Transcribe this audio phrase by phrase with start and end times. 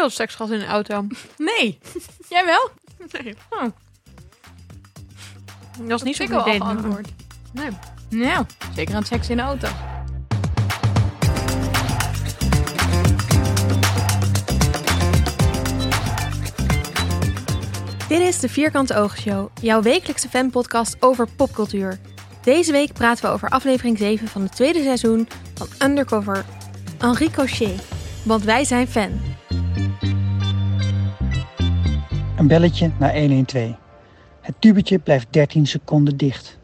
[0.00, 1.06] wel seks gehad in een auto.
[1.36, 1.78] Nee.
[2.28, 2.70] Jij wel?
[3.22, 3.34] Nee.
[3.50, 3.62] Oh,
[5.88, 7.08] Dat is niet zo goed geantwoord.
[7.52, 7.70] Nee.
[8.08, 8.44] Nou,
[8.74, 9.68] zeker aan seks in de auto.
[18.08, 21.98] Dit is de Vierkante Oogshow, jouw wekelijkse fanpodcast over popcultuur.
[22.42, 26.44] Deze week praten we over aflevering 7 van het tweede seizoen van Undercover
[26.98, 27.82] Henri Cochet.
[28.24, 29.29] Want wij zijn fan.
[32.40, 33.76] Een belletje naar 112.
[34.40, 36.58] Het tubetje blijft 13 seconden dicht.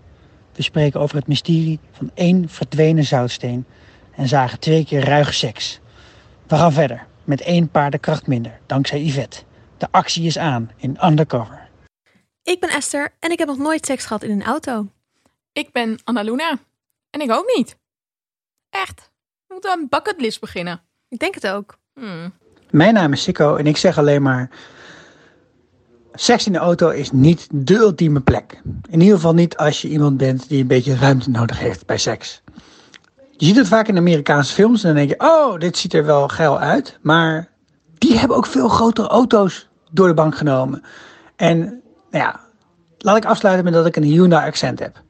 [0.53, 3.67] We spreken over het mysterie van één verdwenen zoutsteen
[4.15, 5.81] en zagen twee keer ruige seks.
[6.47, 9.43] We gaan verder met één paardenkracht minder, dankzij Yvette.
[9.79, 11.69] De actie is aan in Undercover.
[12.43, 14.87] Ik ben Esther en ik heb nog nooit seks gehad in een auto.
[15.53, 16.59] Ik ben Annaluna.
[17.11, 17.77] En ik ook niet.
[18.71, 19.11] Echt.
[19.47, 20.83] We moeten aan een bucketlist beginnen.
[21.09, 21.79] Ik denk het ook.
[21.95, 22.33] Hmm.
[22.71, 24.51] Mijn naam is Sikko en ik zeg alleen maar...
[26.19, 28.63] Seks in de auto is niet de ultieme plek.
[28.91, 31.99] In ieder geval niet als je iemand bent die een beetje ruimte nodig heeft bij
[31.99, 32.43] seks.
[33.31, 35.27] Je ziet het vaak in Amerikaanse films en dan denk je...
[35.27, 36.99] Oh, dit ziet er wel geil uit.
[37.03, 37.49] Maar
[37.99, 40.83] die hebben ook veel grotere auto's door de bank genomen.
[41.37, 41.59] En
[42.11, 42.41] nou ja,
[42.99, 45.03] laat ik afsluiten met dat ik een Hyundai accent heb.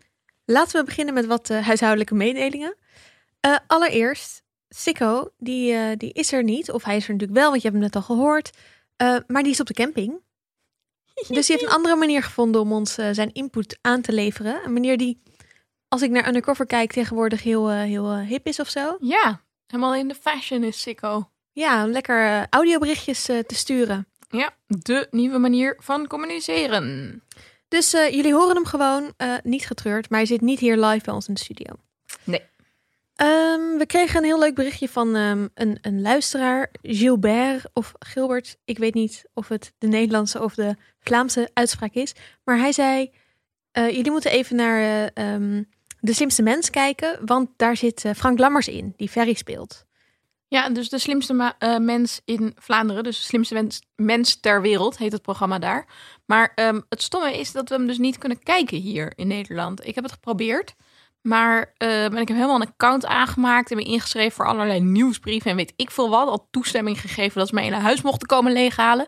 [0.44, 2.76] Laten we beginnen met wat eh, huishoudelijke mededelingen.
[3.40, 6.70] Eh, allereerst, Sikko, die, eh, die is er niet.
[6.70, 8.50] Of hij is er natuurlijk wel, want je hebt hem net al gehoord.
[8.96, 10.20] Eh, maar die is op de camping.
[11.28, 14.60] Dus die heeft een andere manier gevonden om ons eh, zijn input aan te leveren.
[14.64, 15.22] Een manier die,
[15.88, 18.96] als ik naar Undercover kijk, tegenwoordig heel, eh, heel eh, hip is of zo.
[19.00, 21.30] Ja, helemaal in de fashion is sicko.
[21.52, 24.06] Ja, om lekker audioberichtjes te sturen.
[24.28, 27.22] Ja, de nieuwe manier van communiceren.
[27.68, 31.28] Dus jullie horen hem gewoon, niet getreurd, maar hij zit niet hier live bij ons
[31.28, 31.74] in de studio.
[32.24, 32.42] Nee.
[33.16, 38.56] Ehm, we kregen een heel leuk berichtje van ehm, een, een luisteraar, Gilbert of Gilbert.
[38.64, 42.14] Ik weet niet of het de Nederlandse of de Vlaamse uitspraak is.
[42.44, 43.10] Maar hij zei,
[43.72, 45.62] eh, jullie moeten even naar eh, ehm,
[46.00, 49.84] De Slimste Mens kijken, want daar zit eh, Frank Lammers in, die Ferry speelt.
[50.48, 55.12] Ja, dus de slimste mens in Vlaanderen, dus de slimste mens, mens ter wereld, heet
[55.12, 55.86] het programma daar.
[56.26, 56.52] Maar
[56.88, 59.86] het stomme is dat we hem dus niet kunnen kijken hier in Nederland.
[59.86, 60.74] Ik heb het geprobeerd,
[61.26, 65.50] maar eh, en ik heb helemaal een account aangemaakt en me ingeschreven voor allerlei nieuwsbrieven
[65.50, 66.28] en weet ik veel wat.
[66.28, 69.06] Al toestemming gegeven dat ze mij in huis mochten komen leeghalen.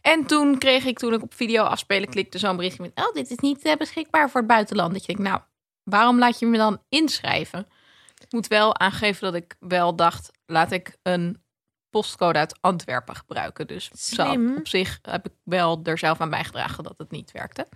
[0.00, 3.30] En toen kreeg ik, toen ik op video afspelen klikte, zo'n berichtje met, oh, dit
[3.30, 4.92] is niet eh, beschikbaar voor het buitenland.
[4.92, 5.40] Dat je denkt, nou,
[5.82, 7.66] waarom laat je me dan inschrijven?
[8.18, 11.42] Ik moet wel aangeven dat ik wel dacht, laat ik een
[11.90, 13.66] postcode uit Antwerpen gebruiken.
[13.66, 14.56] Dus Slim.
[14.56, 17.66] op zich heb ik wel er zelf aan bijgedragen dat het niet werkte.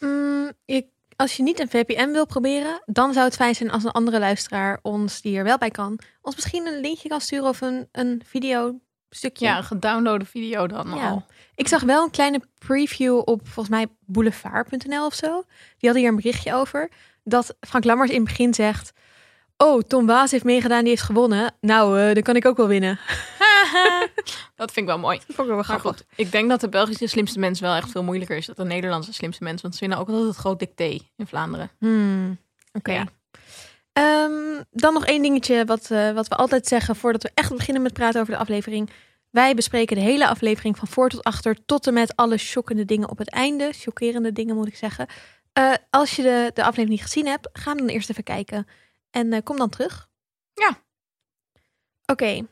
[0.00, 0.86] Mm, ik,
[1.16, 4.18] als je niet een VPN wil proberen, dan zou het fijn zijn als een andere
[4.18, 7.88] luisteraar ons, die er wel bij kan, ons misschien een linkje kan sturen of een,
[7.92, 8.80] een video
[9.10, 9.44] stukje.
[9.44, 11.08] Ja, een gedownloade video dan Ja.
[11.08, 11.24] al.
[11.54, 15.26] Ik zag wel een kleine preview op volgens mij boulevard.nl of zo.
[15.78, 16.90] Die hadden hier een berichtje over.
[17.24, 18.92] Dat Frank Lammers in het begin zegt...
[19.56, 21.54] Oh, Tom Waas heeft meegedaan, die heeft gewonnen.
[21.60, 22.98] Nou, eh dan kan ik ook wel winnen.
[24.56, 25.16] dat vind ik wel mooi.
[25.16, 25.90] Dat vond ik wel Maar grappig.
[25.90, 28.64] goed, ik denk dat de Belgische slimste mens wel echt veel moeilijker is dan de
[28.64, 29.62] Nederlandse slimste mens.
[29.62, 31.70] Want ze vinden ook altijd het groot dicté in Vlaanderen.
[31.78, 32.38] Hmm,
[32.72, 32.92] Oké.
[32.92, 33.06] Ja.
[33.92, 37.82] Ehm, dan nog één dingetje wat, eh, wat we altijd zeggen voordat we echt beginnen
[37.82, 38.90] met praten over de aflevering.
[39.30, 43.08] Wij bespreken de hele aflevering van voor tot achter tot en met alle shockende dingen
[43.08, 43.72] op het einde.
[43.72, 45.06] Chockerende dingen moet ik zeggen.
[45.52, 48.66] Eh, als je de, de aflevering niet gezien hebt, ga hem dan eerst even kijken.
[49.10, 50.08] En eh, kom dan terug.
[50.54, 50.80] Ja.
[52.06, 52.46] Oké,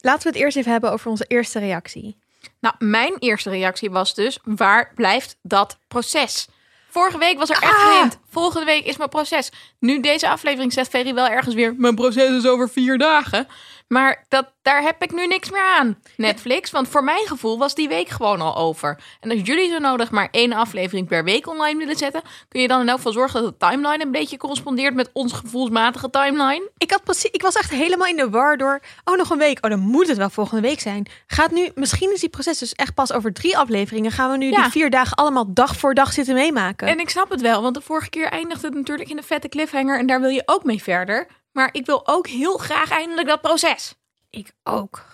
[0.00, 2.16] laten we het eerst even hebben over onze eerste reactie.
[2.60, 6.48] Nou, mijn eerste reactie was dus, waar blijft dat proces?
[6.90, 7.92] Vorige week was er echt Ah!
[7.94, 8.18] een hint.
[8.30, 9.50] Volgende week is mijn proces.
[9.78, 13.46] Nu deze aflevering zegt Ferry wel ergens weer, mijn proces is over vier dagen.
[13.88, 16.70] Maar dat, daar heb ik nu niks meer aan, Netflix.
[16.70, 18.98] Want voor mijn gevoel was die week gewoon al over.
[19.20, 22.22] En als jullie zo nodig maar één aflevering per week online willen zetten...
[22.48, 25.34] kun je dan in elk geval zorgen dat de timeline een beetje correspondeert met onze
[25.34, 26.70] gevoelsmatige timeline.
[26.78, 28.80] Ik, had precies, ik was echt helemaal in de war door.
[29.04, 29.58] Oh, nog een week.
[29.64, 31.06] Oh, dan moet het wel volgende week zijn.
[31.26, 34.10] Gaat nu, misschien is die proces dus echt pas over drie afleveringen.
[34.12, 34.62] Gaan we nu Ja.
[34.62, 36.88] die vier dagen allemaal dag voor dag zitten meemaken?
[36.88, 39.48] En ik snap het wel, want de vorige keer eindigde het natuurlijk in een vette
[39.48, 41.26] cliffhanger en daar wil je ook mee verder.
[41.52, 43.94] Maar ik wil ook heel graag eindelijk dat proces.
[44.30, 45.04] ik ook.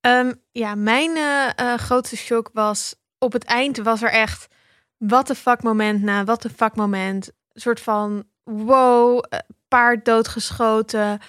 [0.00, 4.46] Ehm, ja, mijn eh, eh, grootste shock was op het eind was er echt
[4.96, 7.26] wat de fuck moment na wat de fuck moment.
[7.52, 9.38] Een soort van wow, eh,
[9.68, 11.20] paard doodgeschoten,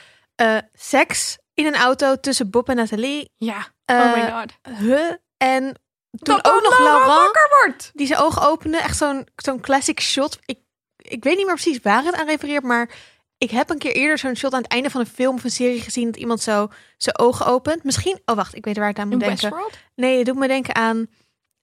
[0.73, 3.31] seks in een auto tussen Bob en Nathalie.
[3.37, 4.77] Ja, oh my god.
[4.79, 5.11] Huh?
[5.37, 5.75] En
[6.21, 7.91] toen Dat ook nog Laurent wakker wordt.
[7.93, 8.77] die zijn ogen opende.
[8.77, 10.39] Echt zo'n zo'n classic shot.
[10.45, 10.59] Ik,
[10.97, 12.89] ik weet niet meer precies waar het aan refereert, maar
[13.37, 15.49] ik heb een keer eerder zo'n shot aan het einde van een film of een
[15.51, 16.67] serie gezien dat iemand zo
[16.97, 17.83] zijn ogen opent.
[17.83, 19.41] Misschien, oh wacht, ik weet waar ik aan moet In denken.
[19.49, 19.77] Westworld?
[19.95, 21.07] Nee, het doet me denken aan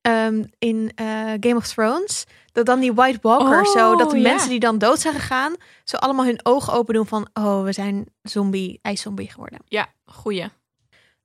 [0.01, 1.07] ehm, in eh,
[1.41, 2.25] Game of Thrones.
[2.53, 5.55] Dat dan die White Walker, Oh, zo dat de mensen die dan dood zijn gegaan,
[5.85, 9.59] zo allemaal hun ogen open doen van, oh, we zijn zombie, ijszombie geworden.
[9.65, 10.49] Ja, goeie.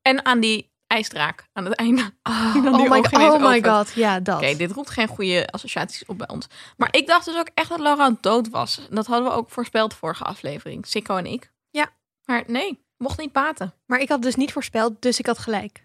[0.01, 2.11] En aan die ijsdraak aan het einde.
[2.23, 4.37] Oh, oh my, ineens oh my god, ja, dat.
[4.37, 6.47] Oké, dit roept geen goede associaties op bij ons.
[6.77, 8.87] Maar ik dacht dus ook echt dat Laurent dood was.
[8.89, 10.87] Dat hadden we ook voorspeld vorige aflevering.
[10.87, 11.51] Sikko en ik.
[11.69, 11.89] Ja.
[12.25, 13.73] Maar nee, mocht niet baten.
[13.85, 15.83] Maar ik had dus niet voorspeld, dus ik had gelijk.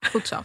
[0.00, 0.44] Goed zo.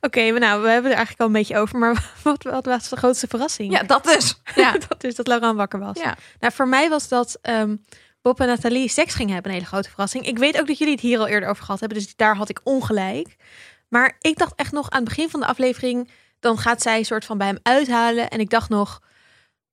[0.00, 2.88] Oké, maar nou, we hebben er eigenlijk al een beetje over, maar wat, wat was
[2.88, 3.72] de grootste verrassing?
[3.72, 4.40] Ja, dat dus.
[4.54, 4.72] Ja.
[4.88, 5.98] dat is dat Laurent wakker was.
[5.98, 6.16] Ja.
[6.38, 7.76] Nou, voor mij was dat ehm,
[8.28, 10.26] Bob en Nathalie seks gingen hebben een hele grote verrassing.
[10.26, 12.48] Ik weet ook dat jullie het hier al eerder over gehad hebben, dus daar had
[12.48, 13.36] ik ongelijk.
[13.88, 16.10] Maar ik dacht echt nog aan het begin van de aflevering,
[16.40, 18.30] dan gaat zij een soort van bij hem uithalen.
[18.30, 19.02] En ik dacht nog,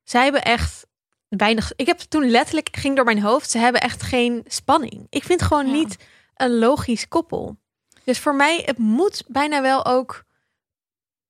[0.03, 0.85] zij hebben echt
[1.27, 1.71] weinig.
[1.75, 5.07] Ik heb toen letterlijk ging door mijn hoofd, ze hebben echt geen spanning.
[5.09, 5.73] Ik vind gewoon Ja.
[5.73, 5.95] niet
[6.35, 7.57] een logisch koppel.
[8.03, 10.23] Dus voor mij, het moet bijna wel ook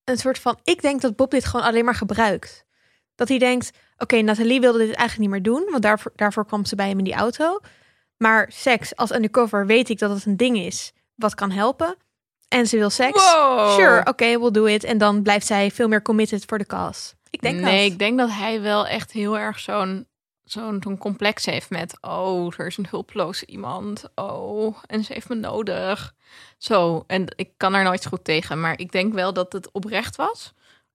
[0.03, 0.59] een soort van.
[0.63, 2.65] Ik denk dat Bob dit gewoon alleen maar gebruikt.
[3.15, 6.65] Dat hij denkt: oké, Nathalie wilde dit eigenlijk niet meer doen, want daarvoor, daarvoor kwam
[6.65, 7.59] ze bij hem in die auto.
[8.17, 11.95] Maar seks als undercover weet ik dat het een ding is wat kan helpen.
[12.47, 13.33] En ze wil seks.
[13.33, 13.71] Wow.
[13.71, 14.83] Sure, oké, we'll do it.
[14.83, 17.13] En dan blijft zij veel meer committed voor de cause.
[17.29, 17.91] Ik denk nee, dat.
[17.91, 20.07] ik denk dat hij wel echt heel erg zo'n
[20.43, 21.97] zo'n zo'n complex heeft met...
[22.01, 24.03] oh, er is een hulploze iemand.
[24.15, 26.13] Oh, en ze heeft me nodig.
[26.57, 28.59] Zo, en ik kan er nooit goed tegen.
[28.59, 30.53] Maar ik denk wel dat het oprecht was.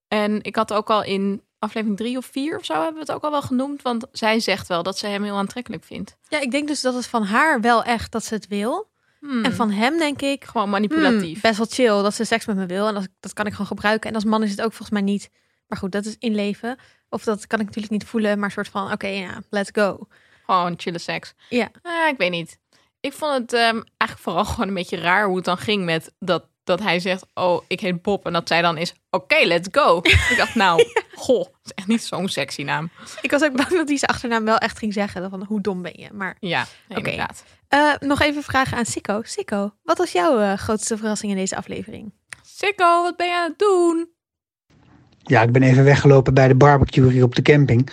[0.09, 2.73] En ik had ook al in aflevering drie of vier of zo...
[2.75, 3.83] hebben we het ook al wel genoemd.
[3.83, 6.17] Want zij zegt wel dat ze hem heel aantrekkelijk vindt.
[6.29, 8.89] Ja, ik denk dus dat het van haar wel echt dat ze het wil.
[9.21, 11.41] Hmm, En van hem denk ik, Gewoon hmm, manipulatief.
[11.41, 12.87] best wel chill dat ze seks met me wil.
[12.89, 14.09] En dat, dat kan ik gewoon gebruiken.
[14.09, 15.31] En als man is het ook volgens mij niet.
[15.67, 16.79] Maar goed, dat is inleven.
[17.09, 18.39] Of dat kan ik natuurlijk niet voelen.
[18.39, 20.07] Maar soort van, oké, ja, let's go.
[20.47, 21.35] Gewoon chille seks.
[21.49, 21.71] Ja.
[21.83, 22.59] Ah, ik weet niet.
[23.01, 26.13] Ik vond het ehm, eigenlijk vooral gewoon een beetje raar hoe het dan ging met
[26.19, 28.27] dat, dat hij zegt, oh, ik heet Bob.
[28.27, 29.97] En dat zij dan is, oké, let's go.
[30.03, 30.85] Ik dacht, nou,
[31.15, 32.91] goh, dat is echt niet zo'n sexy naam.
[33.21, 35.31] Ik was ook bang dat hij zijn achternaam wel echt ging zeggen.
[35.31, 36.09] Van, hoe dom ben je?
[36.13, 37.45] Maar Ja, inderdaad.
[37.69, 39.21] eh, nog even vragen aan Sikko.
[39.25, 42.13] Sikko, wat was jouw eh, grootste verrassing in deze aflevering?
[42.43, 44.09] Sikko, wat ben je aan het doen?
[45.23, 47.91] Ja, ik ben even weggelopen bij de barbecue hier op de camping.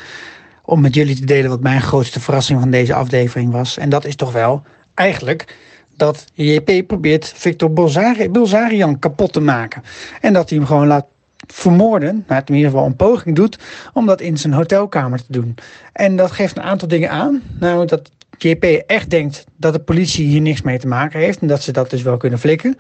[0.62, 3.78] Om met jullie te delen wat mijn grootste verrassing van deze aflevering was.
[3.78, 4.64] En dat is toch wel
[4.94, 5.56] eigenlijk
[5.98, 9.84] dat JP probeert Victor Bolzari- kapot te maken.
[10.22, 11.06] En dat hij hem gewoon laat
[11.48, 12.24] vermoorden.
[12.28, 13.60] Nou, in ieder geval een poging doet
[13.94, 15.56] om dat in zijn hotelkamer te doen.
[15.94, 17.42] En dat geeft een aantal dingen aan.
[17.60, 21.40] Namelijk dat JP echt denkt dat de politie hier niks mee te maken heeft.
[21.40, 22.78] En dat ze dat dus wel kunnen flikken.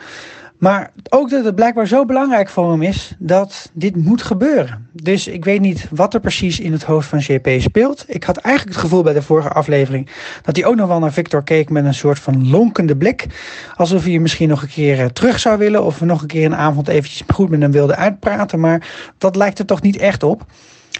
[0.57, 4.87] Maar ook dat het blijkbaar zo belangrijk voor hem is dat dit moet gebeuren.
[4.93, 8.05] Dus ik weet niet wat er precies in het hoofd van JP speelt.
[8.07, 10.09] Ik had eigenlijk het gevoel bij de vorige aflevering
[10.41, 13.25] dat hij ook nog wel naar Victor keek met een soort van lonkende blik.
[13.75, 16.55] Alsof hij misschien nog een keer eh, terug zou willen of nog een keer een
[16.55, 18.59] avond eventjes goed met hem wilde uitpraten.
[18.59, 18.87] Maar
[19.17, 20.45] dat lijkt er toch niet echt op.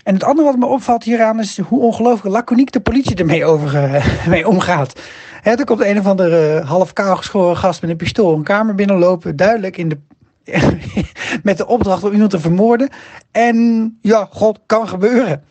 [0.04, 3.76] En het andere wat me opvalt hieraan is hoe ongelooflijk laconiek de politie ermee over,
[3.84, 5.02] eh, mee omgaat.
[5.48, 8.44] Hè, er komt een of andere eh, half kaal geschoren gast met een pistool een
[8.44, 9.36] kamer binnenlopen.
[9.36, 10.00] Duidelijk in de,
[11.44, 12.90] met de opdracht om iemand te vermoorden.
[13.32, 15.46] En ja, god, kan gebeuren.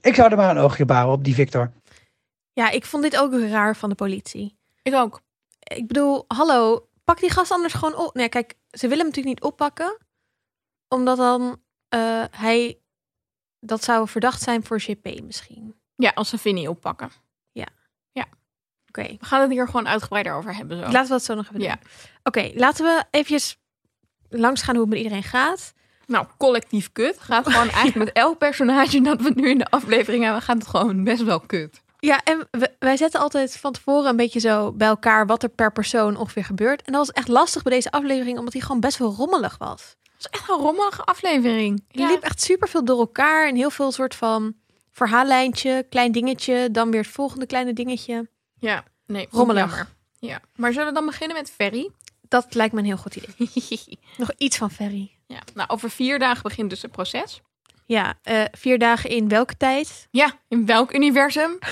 [0.00, 1.72] Ik zou er maar een oogje bouwen op die Victor.
[2.52, 4.58] Ja, ik vond dit ook raar van de politie.
[4.82, 5.20] Ik ook.
[5.58, 8.14] Ik bedoel, hallo, pak die gast anders gewoon op.
[8.14, 9.98] Nee, kijk, ze willen hem natuurlijk niet oppakken.
[10.88, 12.78] Omdat dan eh, hij...
[13.60, 15.74] Dat zou verdacht zijn voor JP misschien.
[15.96, 17.10] Ja, als ze Vinnie oppakken.
[18.98, 20.76] Oké, We gaan het hier gewoon uitgebreider over hebben.
[20.76, 20.82] Zo.
[20.82, 21.78] laten we dat zo nog even Ja.
[22.22, 23.58] Oké, laten we eventjes
[24.28, 25.72] langs gaan hoe het met iedereen gaat.
[26.06, 27.16] Nou, collectief kut.
[27.20, 30.66] Gaat gewoon eigenlijk met elk personage dat we nu in de aflevering hebben, gaat het
[30.66, 31.82] gewoon best wel kut.
[31.98, 35.48] Ja, en we- wij zetten altijd van tevoren een beetje zo bij elkaar wat er
[35.48, 36.82] per persoon ongeveer gebeurt.
[36.82, 39.96] En dat was echt lastig bij deze aflevering, omdat hij gewoon best wel rommelig was.
[40.02, 41.84] Het is echt een rommelige aflevering.
[41.88, 44.54] Je liep echt super veel door elkaar en heel veel soort van
[44.92, 48.28] verhaallijntje, klein dingetje, dan weer het volgende kleine dingetje.
[48.58, 49.60] Ja, nee, Rommelig.
[49.68, 49.86] jammer.
[50.18, 50.40] Ja.
[50.56, 51.90] Maar zullen we dan beginnen met Ferry?
[52.28, 53.98] Dat lijkt me een heel goed idee.
[54.16, 55.10] Nog iets van Ferry.
[55.26, 55.38] ja.
[55.54, 57.40] Nou, over vier dagen begint dus het proces.
[57.86, 60.08] Ja, eh, vier dagen in welke tijd?
[60.10, 61.58] Ja, in welk universum?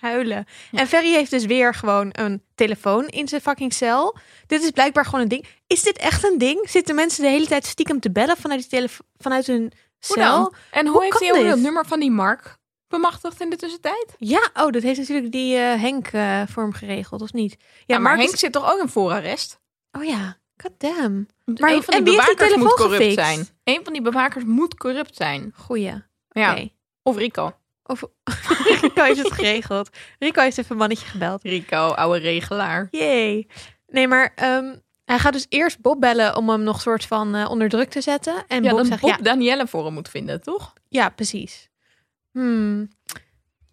[0.00, 0.46] Huilen.
[0.72, 4.16] En Ferry heeft dus weer gewoon een telefoon in zijn fucking cel.
[4.46, 5.46] Dit is blijkbaar gewoon een ding.
[5.66, 6.68] Is dit echt een ding?
[6.70, 10.36] Zitten mensen de hele tijd stiekem te bellen vanuit, die vanuit hun Hoe cel?
[10.42, 10.54] dan?
[10.70, 12.56] En hoe, Hoe heeft hij ook het nummer van die Mark
[12.88, 14.14] bemachtigd in de tussentijd?
[14.18, 17.56] Ja, oh, dat heeft natuurlijk die eh, Henk eh, voor hem geregeld, of niet?
[17.60, 19.60] Ja, Ja, maar Henk is- zit toch ook in voorarrest?
[19.92, 21.26] Oh ja, god damn.
[21.44, 23.18] Maar een van die bewakers moet corrupt gefixt?
[23.26, 23.48] zijn.
[23.64, 25.52] Een van die bewakers moet corrupt zijn.
[25.56, 26.02] Goeie.
[26.28, 26.58] Ja.
[27.02, 27.56] Of Rico.
[27.84, 28.02] Of
[28.80, 29.88] Rico heeft het geregeld.
[30.18, 31.42] Rico heeft even een mannetje gebeld.
[31.42, 32.88] Rico, oude regelaar.
[32.90, 33.46] Yay.
[33.86, 34.74] Nee, maar ehm,
[35.04, 38.00] hij gaat dus eerst Bob bellen om hem nog soort van eh, onder druk te
[38.00, 38.44] zetten.
[38.48, 40.72] En Ja, Bob dat zegt Bob ja, Danielle voor hem moet vinden, toch?
[40.88, 41.68] ja, precies.
[42.36, 42.88] Hmm.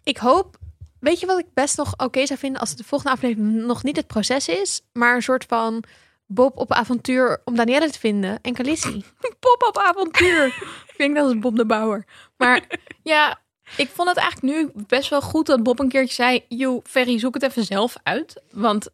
[0.03, 0.57] Ik hoop,
[0.99, 3.95] weet je wat ik best nog oké zou vinden als de volgende aflevering nog niet
[3.95, 5.83] het proces is, maar een soort van
[6.25, 9.03] Bob op avontuur om Danielle te vinden en Khaleesi.
[9.39, 10.45] Pop op avontuur.
[10.91, 12.05] ik denk dat is Bob de Bouwer.
[12.37, 12.67] Maar
[13.03, 13.41] ja,
[13.77, 16.45] ik vond het eigenlijk nu best wel goed dat Bob een keertje zei...
[16.47, 18.41] Joe, Ferry, zoek het even zelf uit.
[18.51, 18.89] Want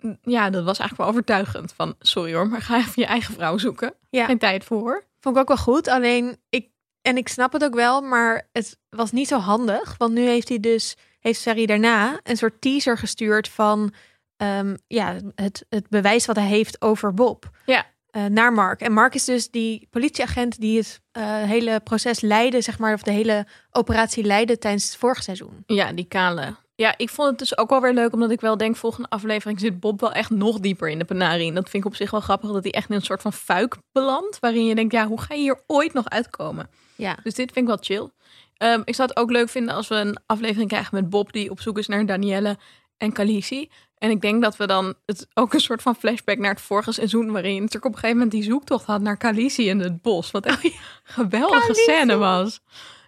[0.00, 1.72] mm, ja, dat was eigenlijk wel overtuigend.
[1.72, 3.94] Van, sorry hoor, maar ga even je eigen vrouw zoeken.
[4.10, 4.24] Ja.
[4.24, 5.04] Geen tijd voor.
[5.20, 5.88] Vond ik ook wel goed.
[5.88, 6.68] Alleen ik
[7.02, 10.48] en ik snap het ook wel, maar het was niet zo handig, want nu heeft
[10.48, 13.92] hij dus heeft Ferry daarna een soort teaser gestuurd van
[14.36, 17.50] ehm, ja het, het bewijs wat hij heeft over Bob.
[17.66, 17.86] Ja.
[18.10, 18.80] eh, naar Mark.
[18.80, 23.02] En Mark is dus die politieagent die het eh, hele proces leidde, zeg maar, of
[23.02, 25.62] de hele operatie leidde tijdens het vorige seizoen.
[25.66, 26.56] Ja, die kale.
[26.80, 29.60] Ja, ik vond het dus ook wel weer leuk, omdat ik wel denk, volgende aflevering
[29.60, 31.48] zit Bob wel echt nog dieper in de penarie.
[31.48, 33.32] En dat vind ik op zich wel grappig, dat hij echt in een soort van
[33.32, 36.70] fuik belandt, waarin je denkt, ja, hoe ga je hier ooit nog uitkomen?
[36.96, 37.16] Ja.
[37.22, 38.10] Dus dit vind ik wel chill.
[38.56, 41.50] Ehm, ik zou het ook leuk vinden als we een aflevering krijgen met Bob, die
[41.50, 42.58] op zoek is naar Danielle
[42.96, 43.70] en Khaleesi.
[43.94, 46.92] En ik denk dat we dan het ook een soort van flashback naar het vorige
[46.92, 50.02] seizoen, waarin je natuurlijk op een gegeven moment die zoektocht had naar Khaleesi in het
[50.02, 50.30] bos.
[50.30, 50.72] Wat echt een
[51.02, 51.82] geweldige Khaleesi.
[51.82, 52.60] scène was.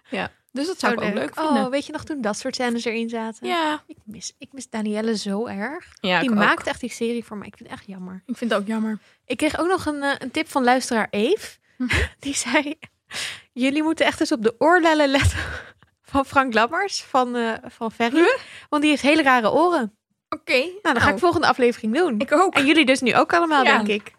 [0.09, 1.63] Ja, dus dat zou Zo ik ook leuk vinden.
[1.63, 3.47] Oh, weet je nog toen dat soort scènes erin zaten?
[3.47, 5.93] Ja, Ik mis, ik mis Danielle zo erg.
[6.01, 6.65] ja die maakt ook.
[6.67, 7.47] echt die serie voor mij.
[7.47, 8.23] Ik vind het echt jammer.
[8.25, 8.99] ik vind het ook jammer.
[9.25, 11.57] Ik kreeg ook nog een, eh, een tip van luisteraar Eve.
[11.77, 11.95] Mhm.
[12.19, 12.75] Die zei:
[13.53, 15.39] Jullie moeten echt eens op de oorlellen letten
[16.11, 18.37] van Frank Lammers van, eh, van Ferry.
[18.69, 19.97] Want die heeft hele rare oren.
[20.33, 22.19] Oké, Nou, dat ga ik volgende aflevering doen.
[22.19, 22.53] ik ook.
[22.53, 23.77] En jullie dus nu ook allemaal, Ja.
[23.77, 24.13] denk ik.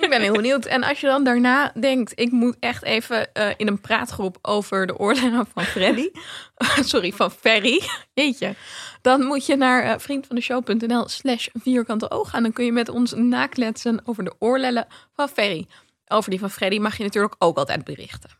[0.00, 0.64] Ik ben heel benieuwd.
[0.64, 4.86] En als je dan daarna denkt, ik moet echt even eh, in een praatgroep over
[4.86, 6.08] de oorlellen van Freddy.
[6.92, 7.82] Sorry, van Ferry.
[8.14, 8.54] Jeetje.
[9.02, 12.42] Dan moet je naar eh, vriendvandeshow.nl slash vierkante oog gaan.
[12.42, 15.66] Dan kun je met ons nakletsen over de oorlellen van Ferry.
[16.06, 18.30] Over die van Freddy mag je natuurlijk ook altijd berichten.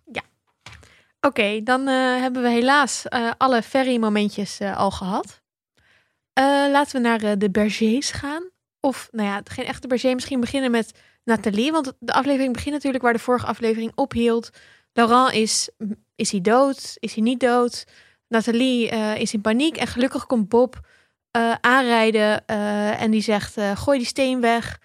[1.20, 3.04] Oké, dan eh, hebben we helaas
[3.38, 5.39] alle Ferry-momentjes al gehad.
[6.32, 8.50] Eh, laten we naar eh, de Bergers gaan.
[8.80, 10.14] Of, nou ja, geen echte Berger.
[10.14, 10.92] Misschien beginnen met
[11.24, 11.72] Nathalie.
[11.72, 14.50] Want de aflevering begint natuurlijk waar de vorige aflevering ophield.
[14.92, 15.70] Laurent is,
[16.14, 16.96] is hij dood?
[16.98, 17.84] Is hij niet dood?
[18.28, 19.76] Nathalie eh, is in paniek.
[19.76, 20.88] En gelukkig komt Bob
[21.60, 22.46] aanrijden.
[22.96, 24.78] en die zegt, gooi die steen weg.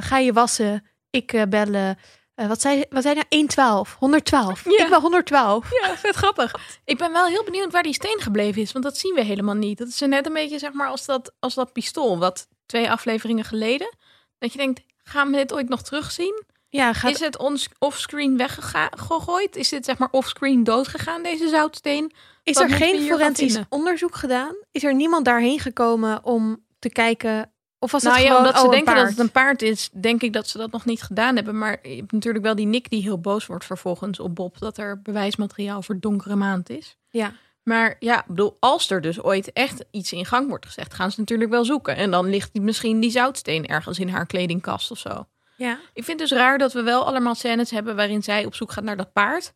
[0.00, 0.86] Ga je wassen.
[1.10, 1.98] Ik bellen.
[2.36, 3.26] Eh, wat zei, wat zei nou?
[3.28, 3.96] 112.
[3.98, 4.64] 112.
[4.64, 4.84] Ja.
[4.84, 5.70] Ik ben 112.
[5.80, 6.54] Ja, vet grappig.
[6.84, 8.72] Ik ben wel heel benieuwd waar die steen gebleven is.
[8.72, 9.78] Want dat zien we helemaal niet.
[9.78, 12.18] Dat is net een beetje zeg maar als dat, als dat pistool.
[12.18, 13.96] Wat twee afleveringen geleden.
[14.38, 16.44] Dat je denkt, gaan we dit ooit nog terugzien?
[16.68, 19.56] Ja, gaat, Is het ons offscreen weggegooid?
[19.56, 22.12] Is dit zeg maar offscreen doodgegaan, deze zoutsteen?
[22.42, 24.56] is er geen forensisch onderzoek gedaan?
[24.72, 27.50] Is er niemand daarheen gekomen om te kijken?
[27.78, 30.22] Of was het nou ja, omdat ze oh, denken dat het een paard is, denk
[30.22, 31.58] ik dat ze dat nog niet gedaan hebben.
[31.58, 34.58] Maar je hebt natuurlijk wel die Nick die heel boos wordt vervolgens op Bob.
[34.58, 36.96] Dat er bewijsmateriaal voor donkere maand is.
[37.08, 37.32] Ja.
[37.62, 41.20] Maar ja, bedoel, als er dus ooit echt iets in gang wordt gezet, gaan ze
[41.20, 41.96] natuurlijk wel zoeken.
[41.96, 45.26] En dan ligt misschien die zoutsteen ergens in haar kledingkast of zo.
[45.56, 45.78] Ja.
[45.92, 48.72] Ik vind het dus raar dat we wel allemaal scènes hebben waarin zij op zoek
[48.72, 49.52] gaat naar dat paard.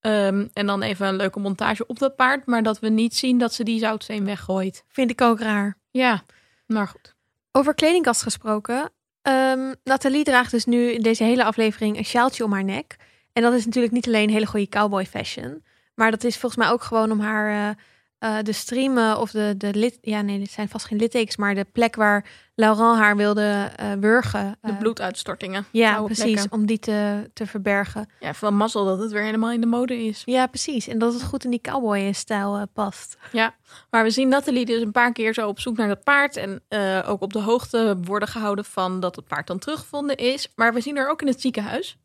[0.00, 2.46] Ehm, en dan even een leuke montage op dat paard.
[2.46, 4.84] Maar dat we niet zien dat ze die zoutsteen weggooit.
[4.88, 5.78] Vind ik ook raar.
[5.90, 6.22] Ja,
[6.66, 7.11] maar goed.
[7.52, 8.92] Over kledingkast gesproken.
[9.22, 12.96] Ehm, Nathalie draagt dus nu in deze hele aflevering een sjaaltje om haar nek.
[13.32, 15.64] En dat is natuurlijk niet alleen een hele goede cowboy fashion.
[15.94, 17.76] Maar dat is volgens mij ook gewoon om haar eh,
[18.22, 19.98] eh, de streamen of de, de lid...
[20.00, 21.36] Ja, nee, dit zijn vast geen littekens.
[21.36, 22.24] Maar de plek waar
[22.54, 24.58] Laurent haar wilde eh wurgen.
[24.60, 25.66] De eh, bloeduitstortingen.
[25.70, 26.24] Ja, precies.
[26.24, 26.52] plekken.
[26.52, 28.08] Om die te, te verbergen.
[28.20, 30.22] Ja, van mazzel dat het weer helemaal in de mode is.
[30.24, 30.88] Ja, precies.
[30.88, 33.16] En dat het goed in die cowboy-stijl past.
[33.32, 33.54] Ja,
[33.90, 36.36] maar we zien Nathalie dus een paar keer zo op zoek naar dat paard.
[36.36, 36.62] En
[37.06, 40.52] ook op de hoogte worden gehouden van dat het paard dan teruggevonden is.
[40.54, 41.96] Maar we zien haar ook in het ziekenhuis.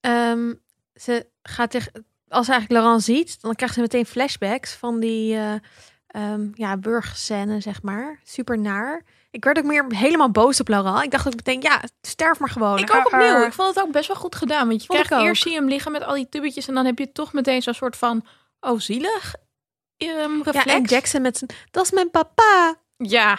[0.00, 0.54] Ehm,
[0.94, 2.06] ze gaat tegen...
[2.30, 5.54] Als ze eigenlijk Laurent ziet, dan krijgt ze meteen flashbacks van die eh
[6.06, 8.20] ehm ja, burgscène, zeg maar.
[8.24, 9.02] Super naar.
[9.30, 11.04] Ik werd ook meer helemaal boos op Laurent.
[11.04, 12.78] Ik dacht ook meteen, ja, sterf maar gewoon.
[12.78, 13.44] Ik ook opnieuw.
[13.44, 14.68] Ik vond het ook best wel goed gedaan.
[14.68, 16.68] Want je Vond krijgt eerst zie je hem liggen met al die tubbetjes.
[16.68, 18.26] En dan heb je toch meteen zo'n soort van,
[18.60, 19.34] oh zielig,
[19.96, 20.64] ehm, reflex.
[20.64, 22.74] Ja, en Jackson met zijn, dat is mijn papa.
[22.96, 23.38] Ja.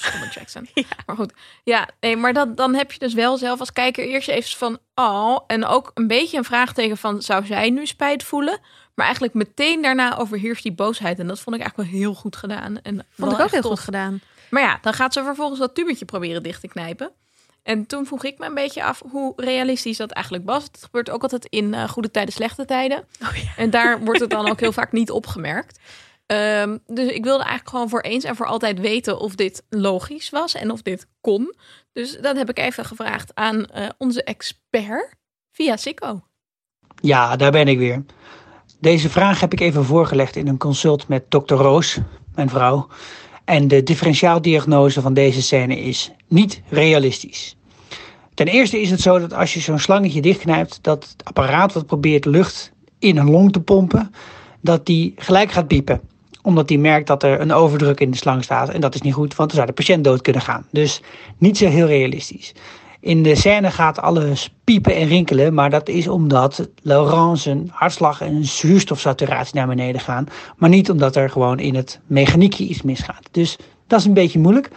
[0.34, 0.68] Jackson.
[1.06, 1.32] Maar goed.
[1.64, 4.78] Ja, nee, maar dat, dan heb je dus wel zelf als kijker eerst even van...
[4.94, 7.22] Oh, en ook een beetje een vraagteken van...
[7.22, 8.58] Zou zij nu spijt voelen?
[8.94, 11.18] Maar eigenlijk meteen daarna overheerst die boosheid.
[11.18, 12.82] En dat vond ik eigenlijk wel heel goed gedaan.
[12.82, 13.70] En Vond ik ook heel tof.
[13.70, 14.20] goed gedaan.
[14.50, 17.12] Maar ja, dan gaat ze vervolgens dat tubetje proberen dicht te knijpen.
[17.62, 20.64] En toen vroeg ik me een beetje af hoe realistisch dat eigenlijk was.
[20.64, 23.04] Het gebeurt ook altijd in eh, goede tijden, slechte tijden.
[23.22, 23.50] Oh, ja.
[23.56, 25.78] En daar wordt het dan ook heel vaak niet opgemerkt.
[26.30, 30.30] Ehm, dus ik wilde eigenlijk gewoon voor eens en voor altijd weten of dit logisch
[30.30, 31.54] was en of dit kon.
[31.92, 35.14] Dus dat heb ik even gevraagd aan eh, onze expert
[35.52, 36.22] via Sikko.
[37.00, 38.04] Ja, daar ben ik weer.
[38.80, 41.98] Deze vraag heb ik even voorgelegd in een consult met dokter Roos,
[42.34, 42.88] mijn vrouw.
[43.44, 47.56] En de differentiaaldiagnose van deze scène is niet realistisch.
[48.34, 51.86] Ten eerste is het zo dat als je zo'n slangetje dichtknijpt, dat het apparaat wat
[51.86, 54.14] probeert lucht in een long te pompen,
[54.60, 56.09] dat die gelijk gaat piepen.
[56.42, 58.68] Omdat die merkt dat er een overdruk in de slang staat.
[58.68, 60.66] En dat is niet goed, want dan zou de patiënt dood kunnen gaan.
[60.70, 61.02] Dus
[61.38, 62.54] niet zo heel realistisch.
[63.00, 68.20] In de scène gaat alles piepen en rinkelen, maar dat is omdat Laurent zijn hartslag
[68.20, 70.26] en zuurstofsaturatie naar beneden gaan.
[70.56, 73.28] Maar niet omdat er gewoon in het mechaniekje iets misgaat.
[73.30, 73.56] Dus
[73.86, 74.70] dat is een beetje moeilijk.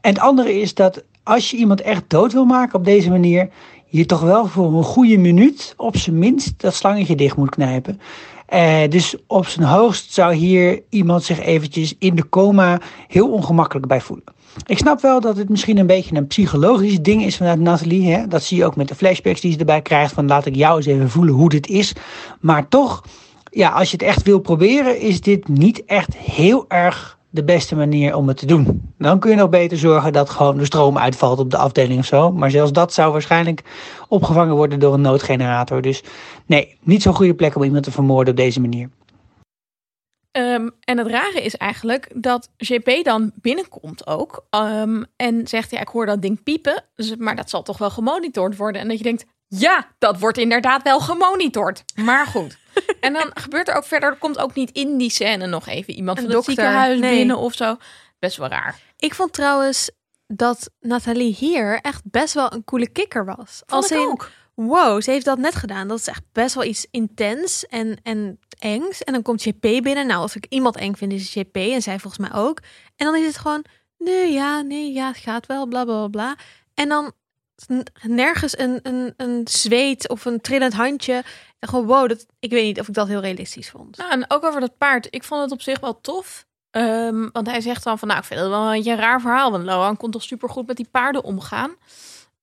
[0.00, 3.48] En het andere is dat als je iemand echt dood wil maken op deze manier,
[3.86, 8.00] je toch wel voor een goede minuut op zijn minst dat slangetje dicht moet knijpen.
[8.46, 13.86] Eh, dus op zijn hoogst zou hier iemand zich eventjes in de coma heel ongemakkelijk
[13.86, 14.34] bij voelen.
[14.66, 18.12] Ik snap wel dat het misschien een beetje een psychologisch ding is vanuit Nathalie.
[18.12, 18.26] Hè?
[18.26, 20.12] Dat zie je ook met de flashbacks die ze erbij krijgt.
[20.12, 21.92] Van laat ik jou eens even voelen hoe dit is.
[22.40, 23.02] Maar toch,
[23.50, 27.76] ja, als je het echt wil proberen, is dit niet echt heel erg de beste
[27.76, 28.92] manier om het te doen.
[28.98, 32.06] Dan kun je nog beter zorgen dat gewoon de stroom uitvalt op de afdeling of
[32.06, 32.32] zo.
[32.32, 33.62] Maar zelfs dat zou waarschijnlijk
[34.08, 35.82] opgevangen worden door een noodgenerator.
[35.82, 36.02] Dus
[36.46, 38.88] nee, niet zo'n goede plek om iemand te vermoorden op deze manier.
[40.32, 44.46] Um, en het rare is eigenlijk dat GP dan binnenkomt ook.
[44.50, 46.84] Um, en zegt, ja, ik hoor dat ding piepen.
[46.94, 48.80] Dus, maar dat zal toch wel gemonitord worden.
[48.80, 51.84] En dat je denkt, ja, dat wordt inderdaad wel gemonitord.
[51.94, 52.58] Maar goed.
[53.00, 55.94] en dan gebeurt er ook verder, er komt ook niet in die scène nog even
[55.94, 57.16] iemand Een van het ziekenhuis nee.
[57.16, 57.76] binnen of zo.
[58.18, 58.78] Best wel raar.
[58.98, 59.90] Ik vond trouwens
[60.26, 63.62] dat Nathalie hier echt best wel een coole kikker was.
[63.66, 64.30] Als in, ook.
[64.54, 65.88] wow, ze heeft dat net gedaan.
[65.88, 69.02] Dat is echt best wel iets intens en, en engs.
[69.02, 70.06] En dan komt JP binnen.
[70.06, 71.56] Nou, als ik iemand eng vind, is het JP.
[71.56, 72.60] En zij volgens mij ook.
[72.96, 73.64] En dan is het gewoon,
[73.98, 76.36] nee, ja, nee, ja, het gaat wel, bla, bla, bla.
[76.74, 77.12] En dan
[78.02, 81.24] nergens een, een, een zweet of een trillend handje.
[81.66, 83.96] Gewoon, wow, dat, ik weet niet of ik dat heel realistisch vond.
[83.96, 85.06] Nou, en ook over dat paard.
[85.10, 86.46] Ik vond het op zich wel tof.
[86.70, 89.20] Ehm, want hij zegt dan van, nou, ik vind het wel een beetje een raar
[89.20, 89.50] verhaal.
[89.50, 91.74] Want Laurent kon toch supergoed met die paarden omgaan.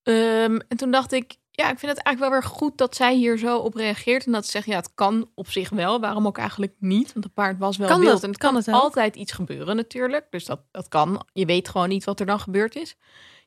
[0.04, 3.16] Ehm, en toen dacht ik, ja, ik vind het eigenlijk wel weer goed dat zij
[3.16, 4.26] hier zo op reageert.
[4.26, 6.00] En dat ze zegt, ja, het kan op zich wel.
[6.00, 7.14] Waarom ook eigenlijk niet?
[7.14, 8.12] Want het paard was wel Kan wild.
[8.12, 8.24] dat?
[8.24, 10.26] En het Kan het altijd iets gebeuren natuurlijk.
[10.30, 11.26] Dus dat, dat kan.
[11.34, 12.96] Je weet gewoon niet wat er dan gebeurd is.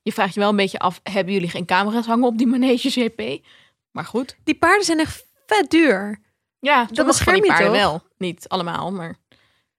[0.03, 2.91] Je vraagt je wel een beetje af, hebben jullie geen camera's hangen op die manege
[2.91, 3.45] GP?
[3.91, 4.37] Maar goed.
[4.45, 6.19] Die paarden zijn echt vet duur.
[6.59, 7.77] Ja, dat bescherm je je paarden toch?
[7.77, 8.03] wel.
[8.19, 9.17] Niet allemaal, maar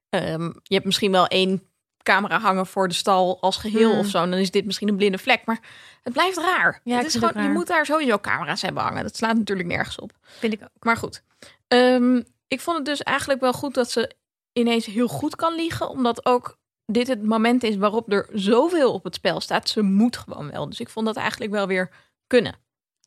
[0.10, 1.62] ehm, je hebt misschien wel één
[2.04, 4.00] camera hangen voor de stal als geheel Hmm.
[4.00, 4.24] of zo.
[4.24, 5.60] En dan is dit misschien een blinde vlek, maar
[6.04, 6.82] het blijft raar.
[6.84, 9.04] Ja, het is het gewoon, je moet daar sowieso camera's hebben hangen.
[9.04, 10.12] Dat slaat natuurlijk nergens op.
[10.22, 10.84] Vind ik ook.
[10.84, 11.24] Maar goed,
[11.68, 14.12] Ehm, ik vond het dus eigenlijk wel goed dat ze
[14.54, 19.04] ineens heel goed kan liegen, omdat ook dit het moment is waarop er zoveel op
[19.04, 19.70] het spel staat.
[19.70, 20.70] Ze moet gewoon wel.
[20.70, 21.90] Dus ik vond dat eigenlijk wel weer
[22.28, 22.56] kunnen.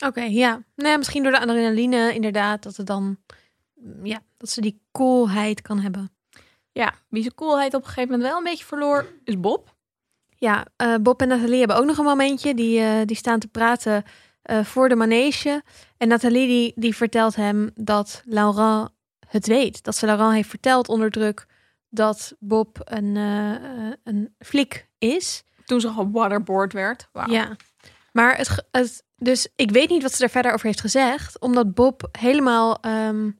[0.06, 0.62] Oké, ja.
[0.74, 3.16] Nee, misschien door de adrenaline inderdaad, dat het dan,
[3.74, 6.10] mm, ja, dat ze die coolheid kan hebben.
[6.72, 9.74] Ja, wie zijn coolheid op een gegeven moment wel een beetje verloor, is Bob.
[10.40, 12.54] Ja, eh, Bob en Nathalie hebben ook nog een momentje.
[12.54, 14.04] Die, eh, die staan te praten
[14.42, 15.62] eh, voor de manege.
[15.96, 18.90] En Nathalie die, die vertelt hem dat Laurent
[19.28, 19.82] het weet.
[19.82, 21.46] Dat ze Laurent heeft verteld onder druk
[21.88, 23.16] dat Bob een,
[24.04, 25.44] een flik is.
[25.64, 27.08] Toen ze gewaterboard werd.
[27.26, 27.56] Ja,
[28.12, 31.74] maar het, het, dus ik weet niet wat ze er verder over heeft gezegd, omdat
[31.74, 33.30] Bob helemaal ehm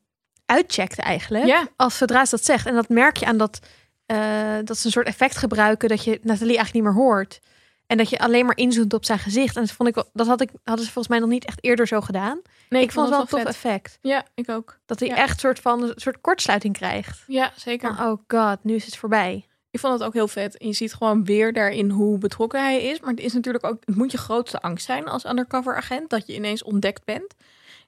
[0.46, 1.44] uitcheckte eigenlijk.
[1.46, 1.68] Ja.
[1.76, 2.66] Als zodra ze dat zegt.
[2.66, 3.58] En dat merk je aan dat,
[4.06, 4.18] eh,
[4.64, 7.40] dat ze een soort effect gebruiken dat je Nathalie eigenlijk niet meer hoort.
[7.86, 9.56] En dat je alleen maar inzoomt op zijn gezicht.
[9.56, 11.64] En dat vond ik, wel- dat had ik, hadden ze volgens mij nog niet echt
[11.64, 12.40] eerder zo gedaan.
[12.68, 13.48] Nee, ik vond het wel een tof vet.
[13.48, 13.98] effect.
[14.00, 14.78] Ja, ik ook.
[14.86, 15.16] Dat hij Ja.
[15.16, 17.22] echt soort van een soort kortsluiting krijgt.
[17.26, 17.94] Ja, zeker.
[17.96, 19.46] Van, oh god, nu is het voorbij.
[19.70, 20.56] Ik vond het ook heel vet.
[20.58, 23.00] En je ziet gewoon weer daarin hoe betrokken hij is.
[23.00, 26.10] Maar het is natuurlijk ook, het moet je grootste angst zijn als undercover agent.
[26.10, 27.34] Dat je ineens ontdekt bent.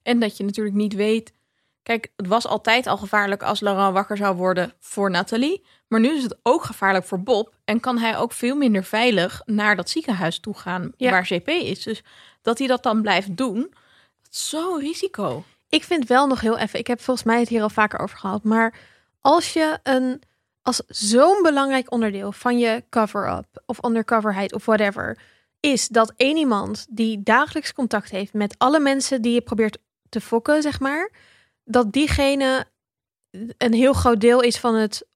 [0.02, 1.32] En dat je natuurlijk niet weet.
[1.82, 5.64] Kijk, het was altijd al gevaarlijk als Laurent wakker zou worden voor Nathalie.
[5.88, 7.54] Maar nu is het ook gevaarlijk voor Bob.
[7.64, 11.10] En kan hij ook veel minder veilig naar dat ziekenhuis toe gaan Ja.
[11.10, 11.82] waar GP is.
[11.82, 12.02] Dus
[12.42, 13.74] dat hij dat dan blijft doen,
[14.30, 15.44] zo'n risico.
[15.68, 18.18] Ik vind wel nog heel even, ik heb volgens mij het hier al vaker over
[18.18, 18.74] gehad, maar
[19.20, 20.22] als je een,
[20.62, 25.18] als zo'n belangrijk onderdeel van je cover-up of undercoverheid of whatever,
[25.60, 30.20] is dat één iemand die dagelijks contact heeft met alle mensen die je probeert te
[30.20, 31.10] fokken, zeg maar,
[31.64, 32.66] dat diegene
[33.58, 35.06] een heel groot deel is van het,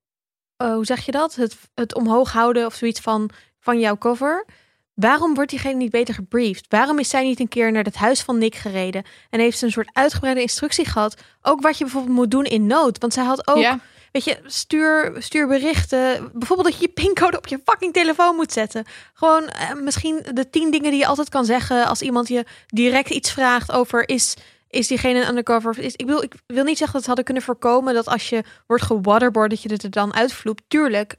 [0.56, 1.34] eh, hoe zeg je dat?
[1.34, 4.46] Het, het omhoog houden of zoiets van, van jouw cover.
[4.94, 6.66] Waarom wordt diegene niet beter gebriefd?
[6.68, 9.64] Waarom is zij niet een keer naar het huis van Nick gereden en heeft ze
[9.64, 11.22] een soort uitgebreide instructie gehad?
[11.42, 12.98] Ook wat je bijvoorbeeld moet doen in nood.
[12.98, 13.78] Want zij had ook.
[14.16, 16.30] Weet je, stuur, stuur berichten.
[16.32, 18.84] Bijvoorbeeld dat je je pincode op je fucking telefoon moet zetten.
[19.14, 23.10] Gewoon eh, misschien de tien dingen die je altijd kan zeggen als iemand je direct
[23.10, 24.34] iets vraagt over is.
[24.68, 25.78] Is diegene een undercover?
[25.78, 28.44] Is, ik, wil, ik wil niet zeggen dat ze hadden kunnen voorkomen dat als je
[28.66, 30.62] wordt gewaterboard, dat je het er dan uitvloept.
[30.68, 31.14] Tuurlijk,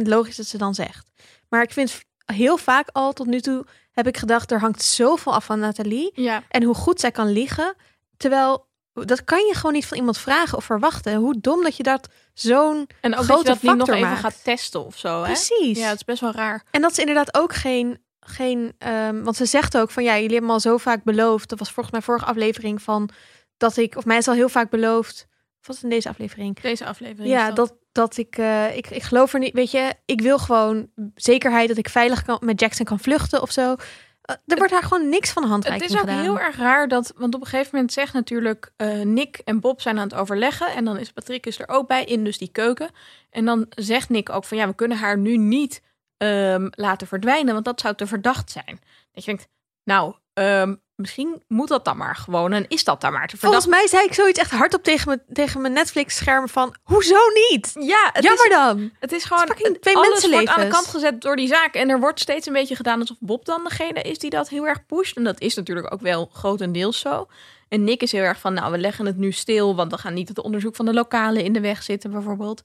[0.00, 1.10] 100% logisch dat ze dan zegt.
[1.48, 5.34] Maar ik vind heel vaak al tot nu toe heb ik gedacht, er hangt zoveel
[5.34, 6.42] af van Nathalie Ja.
[6.48, 7.74] en hoe goed zij kan liegen.
[8.16, 11.14] Terwijl dat kan je gewoon niet van iemand vragen of verwachten.
[11.14, 14.16] Hoe dom dat je dat zo'n En ook dat Grote je dat niet nog even
[14.16, 15.20] gaat testen of zo.
[15.20, 15.26] Hè?
[15.26, 15.78] precies.
[15.78, 16.64] Ja, het is best wel raar.
[16.70, 20.30] En dat is inderdaad ook geen, geen ehm, want ze zegt ook van ja, jullie
[20.30, 21.48] hebben me al zo vaak beloofd.
[21.48, 23.10] Dat was volgens mij vorige aflevering van
[23.56, 25.26] dat ik, of mij is al heel vaak beloofd.
[25.60, 26.60] Of was het in deze aflevering?
[26.60, 27.32] Deze aflevering.
[27.32, 30.88] Ja, dat, dat ik, eh, ik, ik geloof er niet, weet je, ik wil gewoon
[31.14, 33.76] zekerheid dat ik veilig kan, met Jackson kan vluchten of zo.
[34.22, 36.22] Eh, er wordt daar gewoon niks van de Het handreiking is ook gedaan.
[36.22, 39.80] heel erg raar dat, want op een gegeven moment zegt natuurlijk eh, Nick en Bob
[39.80, 42.50] zijn aan het overleggen en dan is Patrick is er ook bij in dus die
[42.52, 42.90] keuken
[43.30, 45.82] en dan zegt Nick ook van ja we kunnen haar nu niet
[46.16, 48.80] ehm, laten verdwijnen, want dat zou te verdacht zijn.
[49.12, 49.48] Dat je denkt,
[49.84, 53.62] nou ehm, misschien moet dat dan maar gewoon en is dat dan maar te verdacht.
[53.64, 57.18] Volgens mij zei ik zoiets echt hardop tegen mijn, tegen mijn Netflix-scherm van, hoezo
[57.50, 57.70] niet?
[57.80, 58.90] ja, het Jammer is, dan.
[58.98, 61.88] het is gewoon fucking twee alles wordt aan de kant gezet door die zaak en
[61.88, 64.86] er wordt steeds een beetje gedaan alsof Bob dan degene is die dat heel erg
[64.86, 67.26] pusht en dat is natuurlijk ook wel grotendeels zo.
[67.68, 70.14] En Nick is heel erg van, nou, we leggen het nu stil, want we gaan
[70.14, 72.62] niet het onderzoek van de lokalen in de weg zitten, bijvoorbeeld.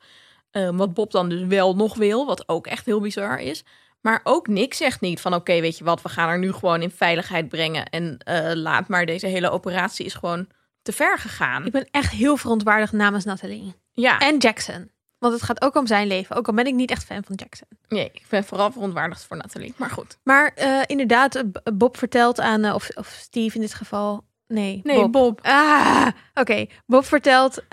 [0.51, 3.63] Eh, wat Bob dan dus wel nog wil, wat ook echt heel bizar is.
[4.01, 6.81] Maar ook Nick zegt niet van, oké, weet je wat, we gaan haar nu gewoon
[6.81, 7.85] in veiligheid brengen.
[7.85, 10.47] En eh, laat maar, deze hele operatie is gewoon
[10.81, 11.65] te ver gegaan.
[11.65, 13.73] Ik ben echt heel verontwaardigd namens Nathalie.
[13.91, 14.91] Ja, En Jackson.
[15.19, 16.35] Want het gaat ook om zijn leven.
[16.35, 17.67] Ook al ben ik niet echt fan van Jackson.
[17.87, 19.73] nee, ik ben vooral verontwaardigd voor Nathalie.
[19.77, 20.17] Maar goed.
[20.23, 24.25] Maar eh, inderdaad, eh, Bob vertelt aan, of, of Steve in dit geval.
[24.47, 25.11] Nee, Nee, Bob.
[25.11, 25.39] Bob.
[25.43, 26.65] Ah, oké.
[26.85, 27.63] Bob vertelt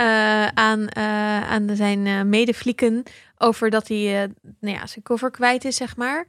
[0.54, 0.96] aan,
[1.46, 3.02] aan zijn eh medeflieken
[3.38, 4.29] over dat hij eh,
[4.61, 6.27] nou ja, zijn cover kwijt is, zeg maar.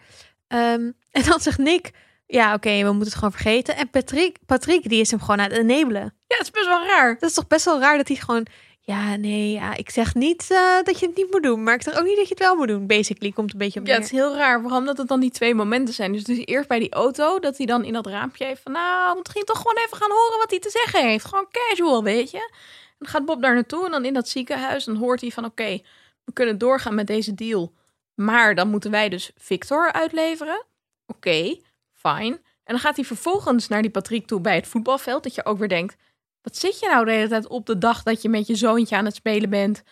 [0.48, 1.92] Ehm, en dan zegt Nick,
[2.28, 3.76] ja, oké, we moeten het gewoon vergeten.
[3.76, 6.14] En Patrick, Patrick, die is hem gewoon aan het enabelen.
[6.28, 7.18] Ja, het is best wel raar.
[7.20, 8.46] Dat is toch best wel raar dat hij gewoon...
[8.80, 11.64] Ja, nee, ja, ik zeg niet eh, dat je het niet moet doen.
[11.64, 12.88] Maar ik zeg ook niet dat je het wel moet doen.
[12.88, 14.02] Basically, komt een beetje op Ja, neer.
[14.02, 14.62] het is heel raar.
[14.62, 16.12] Waarom dat het dan die twee momenten zijn.
[16.12, 18.72] Dus, dus eerst bij die auto, dat hij dan in dat raampje heeft van...
[18.72, 21.26] Nou, misschien toch gewoon even gaan horen wat hij te zeggen heeft.
[21.26, 22.38] Gewoon casual, weet je.
[22.38, 24.84] En dan gaat Bob daar naartoe en dan in dat ziekenhuis...
[24.84, 25.80] dan hoort hij van, oké,
[26.26, 27.74] we kunnen doorgaan met deze deal.
[28.16, 30.66] Maar dan moeten wij dus Victor uitleveren.
[31.08, 31.58] Oké,
[31.94, 32.40] fine.
[32.64, 35.24] En dan gaat hij vervolgens naar die Patrick toe bij het voetbalveld.
[35.24, 35.96] Dat je ook weer denkt...
[36.42, 38.96] Wat zit je nou de hele tijd op de dag dat je met je zoontje
[38.96, 39.84] aan het spelen bent...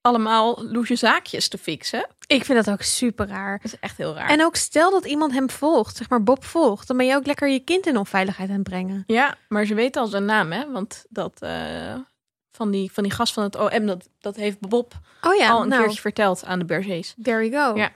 [0.00, 2.06] allemaal loesje zaakjes te fixen?
[2.26, 3.60] Ik vind dat ook super raar.
[3.62, 4.28] Dat is echt heel raar.
[4.28, 7.26] En ook stel dat iemand hem volgt, zeg maar Bob volgt, dan ben je ook
[7.26, 9.04] lekker je kind in onveiligheid aan het brengen.
[9.06, 10.70] Ja, maar ze weten al zijn naam, hè?
[10.72, 11.94] Want dat eh,
[12.56, 15.62] van, die, van die gast van het OM, dat, dat heeft Bob Oh ja, al
[15.62, 17.14] een nou, keertje verteld aan de Bergers.
[17.22, 17.78] there you go.
[17.78, 17.90] Ja.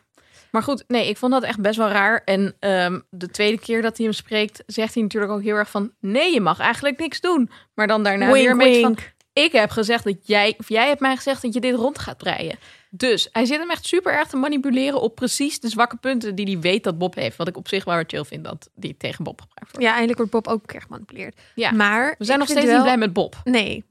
[0.50, 2.22] Maar goed, nee, ik vond dat echt best wel raar.
[2.24, 5.70] En ehm, de tweede keer dat hij hem spreekt, zegt hij natuurlijk ook heel erg
[5.70, 5.92] van...
[6.00, 7.50] Nee, je mag eigenlijk niks doen.
[7.74, 8.96] Maar dan daarna Wink, weer een beetje van...
[9.32, 12.16] Ik heb gezegd dat jij, of jij hebt mij gezegd dat je dit rond gaat
[12.16, 12.58] breien.
[12.92, 16.46] Dus hij zit hem echt super erg te manipuleren op precies de zwakke punten die
[16.46, 17.36] hij weet dat Bob heeft.
[17.36, 19.86] Wat ik op zich wel weer chill vind dat die tegen Bob gebruikt wordt.
[19.86, 21.40] Ja, eindelijk wordt Bob ook erg gemanipuleerd.
[21.54, 22.74] Ja, Maar we zijn nog steeds wel...
[22.74, 23.40] niet blij met Bob.
[23.44, 23.84] Nee,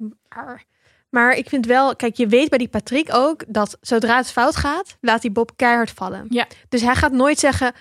[1.10, 4.56] maar, ik vind wel, kijk, je weet bij die Patrick ook dat zodra het fout
[4.56, 6.26] gaat, laat die Bob keihard vallen.
[6.30, 6.48] Ja.
[6.70, 7.74] Dus hij gaat nooit zeggen,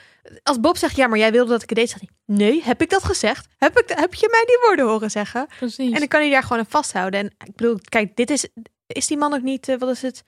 [0.42, 2.82] als Bob zegt, ja, maar jij wilde dat ik het deed, zegt hij, nee, heb
[2.82, 3.46] ik dat gezegd?
[3.58, 5.46] Heb, ik, heb je mij die woorden horen zeggen?
[5.58, 5.92] Precies.
[5.92, 7.20] En dan kan hij daar gewoon aan vasthouden.
[7.20, 8.48] En ik bedoel, kijk, dit is,
[8.86, 10.24] is die man ook niet, eh, wat is het,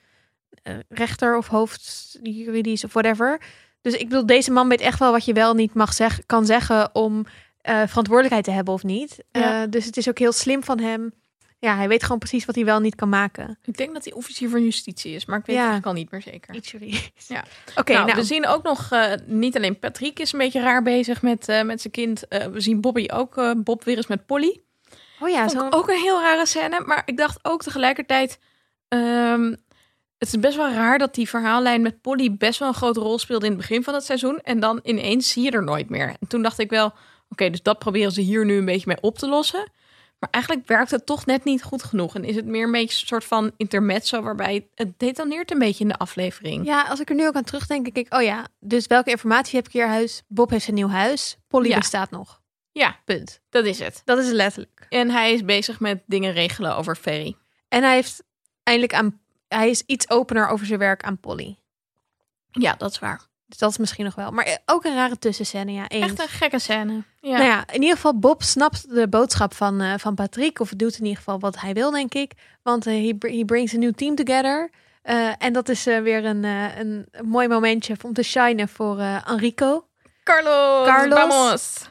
[0.63, 3.41] eh, rechter of hoofd juridisch of whatever.
[3.81, 6.45] Dus ik bedoel, deze man weet echt wel wat je wel niet mag zeggen, kan
[6.45, 7.25] zeggen om
[7.61, 9.23] eh, verantwoordelijkheid te hebben of niet.
[9.31, 9.61] Ja.
[9.61, 11.13] Eh, dus het is ook heel slim van hem.
[11.59, 13.57] Ja, hij weet gewoon precies wat hij wel niet kan maken.
[13.63, 15.61] Ik denk dat hij officier van justitie is, maar ik weet Ja.
[15.61, 16.55] het eigenlijk al niet meer zeker.
[16.55, 17.27] Iets.
[17.27, 17.43] Ja.
[17.79, 18.89] Oké, nou, nou, we zien ook nog
[19.25, 22.23] niet alleen Patrick is een beetje raar bezig met, met zijn kind.
[22.29, 24.61] We zien Bobby ook, Bob weer eens met Polly.
[25.19, 25.67] oh ja, zo.
[25.69, 28.39] ook een heel rare scène, maar ik dacht ook tegelijkertijd.
[28.87, 29.53] ehm,
[30.21, 33.19] het is best wel raar dat die verhaallijn met Polly best wel een grote rol
[33.19, 34.39] speelde in het begin van het seizoen.
[34.39, 36.07] En dan ineens zie je er nooit meer.
[36.19, 36.93] En toen dacht ik wel,
[37.29, 39.71] oké, dus dat proberen ze hier nu een beetje mee op te lossen.
[40.19, 42.15] Maar eigenlijk werkt het toch net niet goed genoeg.
[42.15, 45.83] En is het meer een beetje een soort van intermezzo waarbij het detoneert een beetje
[45.83, 46.65] in de aflevering.
[46.65, 49.55] Ja, als ik er nu ook aan terugdenk, denk ik, oh ja, dus welke informatie
[49.55, 50.21] heb ik hier huis?
[50.27, 51.37] Bob heeft een nieuw huis.
[51.47, 51.77] Polly Ja.
[51.77, 52.41] bestaat nog.
[52.71, 53.41] Ja, Punt.
[53.49, 54.01] dat is het.
[54.05, 54.85] Dat is letterlijk.
[54.89, 57.35] En hij is bezig met dingen regelen over Ferry.
[57.67, 58.23] En hij heeft
[58.63, 59.20] eindelijk aan,
[59.55, 61.57] hij is iets opener over zijn werk aan Polly.
[62.51, 63.29] Ja, dat is waar.
[63.51, 64.31] Dus dat is misschien nog wel.
[64.31, 65.87] Maar eh, ook een rare tussenscène, ja.
[65.87, 66.05] Eens.
[66.05, 67.03] Echt een gekke scène.
[67.21, 67.31] Ja.
[67.31, 70.59] Nou ja, in ieder geval, Bob snapt de boodschap van, eh, van Patrick.
[70.59, 72.31] Of doet in ieder geval wat hij wil, denk ik.
[72.63, 74.69] Want eh, he, he brings a new team together.
[75.37, 79.87] En dat is weer een, een, mooi momentje om te shinen voor Enrico.
[80.23, 81.19] Carlos, Carlos.
[81.19, 81.89] vamos.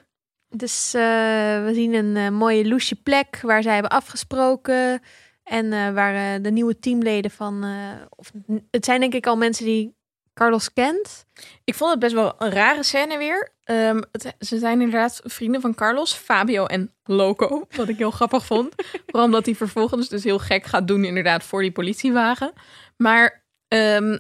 [0.49, 5.03] Dus we zien een mooie loesje plek waar zij hebben afgesproken.
[5.51, 7.65] En eh, waar eh, de nieuwe teamleden van...
[7.65, 8.33] eh, of,
[8.71, 9.95] het zijn denk ik al mensen die
[10.35, 11.27] Carlos kent.
[11.65, 13.53] Ik vond het best wel een rare scène weer.
[13.65, 17.67] Ehm, het, ze zijn inderdaad vrienden van Carlos, Fabio en Loco.
[17.77, 18.75] Wat ik heel grappig vond.
[19.07, 22.53] Vooral omdat hij vervolgens dus heel gek gaat doen inderdaad voor die politiewagen.
[22.97, 24.19] Maar ehm,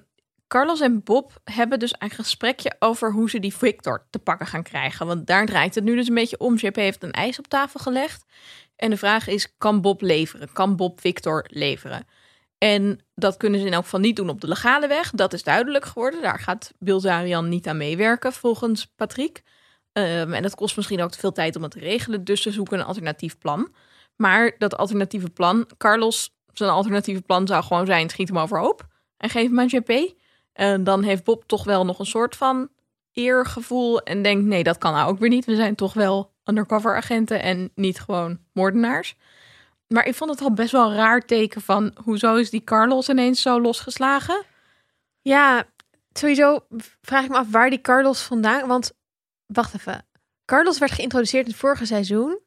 [0.50, 4.62] Carlos en Bob hebben dus een gesprekje over hoe ze die Victor te pakken gaan
[4.62, 5.06] krijgen.
[5.06, 6.56] Want daar draait het nu dus een beetje om.
[6.56, 8.24] JP heeft een ijs op tafel gelegd.
[8.80, 10.52] En de vraag is, kan Bob leveren?
[10.52, 12.06] Kan Bob Victor leveren?
[12.58, 15.10] En dat kunnen ze in elk geval niet doen op de legale weg.
[15.10, 16.22] Dat is duidelijk geworden.
[16.22, 19.42] Daar gaat Bilzarian niet aan meewerken, volgens Patrick.
[19.92, 22.24] Ehm, en dat kost misschien ook te veel tijd om het te regelen.
[22.24, 23.74] Dus ze zoeken een alternatief plan.
[24.16, 29.30] Maar dat alternatieve plan, Carlos, zijn alternatieve plan zou gewoon zijn: schiet hem overhoop en
[29.30, 30.14] geef hem aan JP.
[30.52, 32.68] En dan heeft Bob toch wel nog een soort van
[33.12, 34.00] eergevoel.
[34.00, 35.44] En denkt: nee, dat kan nou ook weer niet.
[35.44, 39.16] We zijn toch wel undercover agenten en niet gewoon moordenaars.
[39.86, 43.08] Maar ik vond het al best wel een raar teken van hoezo is die Carlos
[43.08, 44.44] ineens zo losgeslagen?
[45.20, 45.64] Ja,
[46.12, 46.66] sowieso
[47.00, 48.68] vraag ik me af waar die Carlos vandaan...
[48.68, 48.92] Want,
[49.46, 50.06] wacht even.
[50.44, 52.40] Carlos werd geïntroduceerd in het vorige seizoen.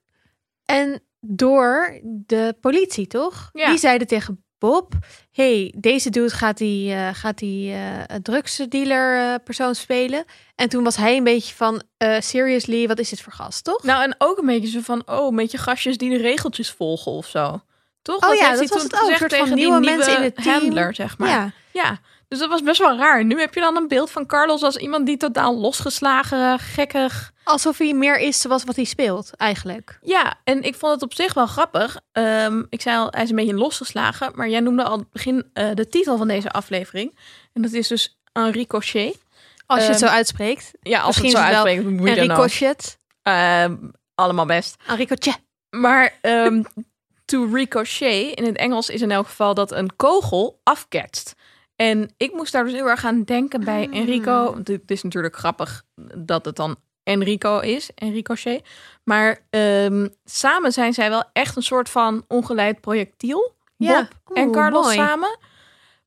[0.65, 3.49] En door de politie, toch?
[3.53, 3.69] Ja.
[3.69, 4.93] Die zeiden tegen Bob...
[5.31, 10.25] hey, deze dude gaat die, eh, gaat die eh, drugsdealer eh, persoon spelen.
[10.55, 11.83] En toen was hij een beetje van...
[12.19, 13.83] seriously, wat is dit voor gast, toch?
[13.83, 17.11] Nou, en ook een beetje zo van, oh, een beetje gastjes die de regeltjes volgen
[17.11, 17.61] of zo.
[18.01, 18.29] Toch?
[18.29, 19.09] Oh ja, heeft dat was het ook.
[19.09, 20.61] Een soort van nieuwe mensen in het team.
[20.61, 21.29] handler, zeg maar.
[21.29, 21.51] ja.
[21.71, 21.99] Ja,
[22.33, 23.25] dus dat was best wel raar.
[23.25, 27.31] Nu heb je dan een beeld van Carlos als iemand die totaal losgeslagen, gekkig.
[27.43, 29.99] Alsof hij meer is zoals wat hij speelt, eigenlijk.
[30.01, 31.99] Ja, en ik vond het op zich wel grappig.
[32.11, 34.31] Ehm, ik zei al, hij is een beetje losgeslagen.
[34.35, 37.17] Maar jij noemde al het begin eh, de titel van deze aflevering.
[37.53, 39.17] En dat is dus Un Ricochet.
[39.65, 40.71] Als je het Ehm, zo uitspreekt.
[40.81, 42.43] Ja, als Misschien het zo uitspreekt, moet je En dan ook.
[42.45, 42.97] ricochet.
[43.21, 43.75] Ehm,
[44.15, 44.75] allemaal best.
[44.87, 45.39] Een ricochet.
[45.69, 46.19] Maar
[47.25, 51.35] to ricochet in het Engels is in elk geval dat een kogel afketst.
[51.75, 53.97] En ik moest daar dus heel erg aan denken bij Ah.
[53.97, 54.51] Enrico.
[54.53, 55.83] Want Het is natuurlijk grappig
[56.17, 58.67] dat het dan Enrico is, Enricochet.
[59.03, 63.55] Maar ehm, samen zijn zij wel echt een soort van ongeleid projectiel.
[63.77, 64.07] Ja.
[64.25, 64.95] Bob en Carlos mooi.
[64.97, 65.37] samen.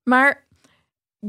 [0.03, 0.45] Maar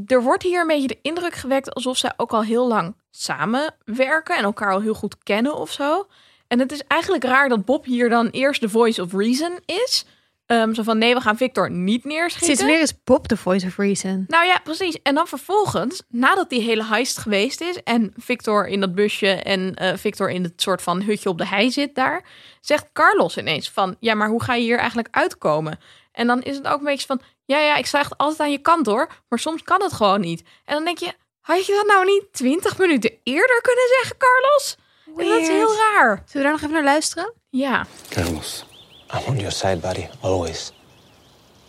[0.05, 4.37] er wordt hier een beetje de indruk gewekt alsof zij ook al heel lang samenwerken
[4.37, 6.07] en elkaar al heel goed kennen of zo.
[6.47, 10.05] En het is eigenlijk raar dat Bob hier dan eerst de voice of reason is.
[10.47, 12.45] Ehm, zo van nee, we gaan Victor niet neerschieten.
[12.47, 14.25] Sinds wanneer is Bob de voice of reason?
[14.27, 15.01] Nou ja, precies.
[15.01, 19.75] En dan vervolgens, nadat die hele heist geweest is en Victor in dat busje en
[19.75, 22.25] eh, Victor in het soort van hutje op de hei zit daar,
[22.61, 25.79] zegt Carlos ineens van, ja, maar hoe ga je hier eigenlijk uitkomen?
[26.11, 28.51] En dan is het ook een beetje van, ja, ja, ik sta echt altijd aan
[28.51, 30.41] je kant hoor, maar soms kan het gewoon niet.
[30.65, 34.77] En dan denk je, had je dat nou niet twintig minuten eerder kunnen zeggen, Carlos?
[35.17, 36.23] En dat is heel raar.
[36.25, 37.33] Zullen we daar nog even naar luisteren?
[37.49, 38.65] Ja, Carlos,
[39.13, 40.71] I'm on your side, buddy, always.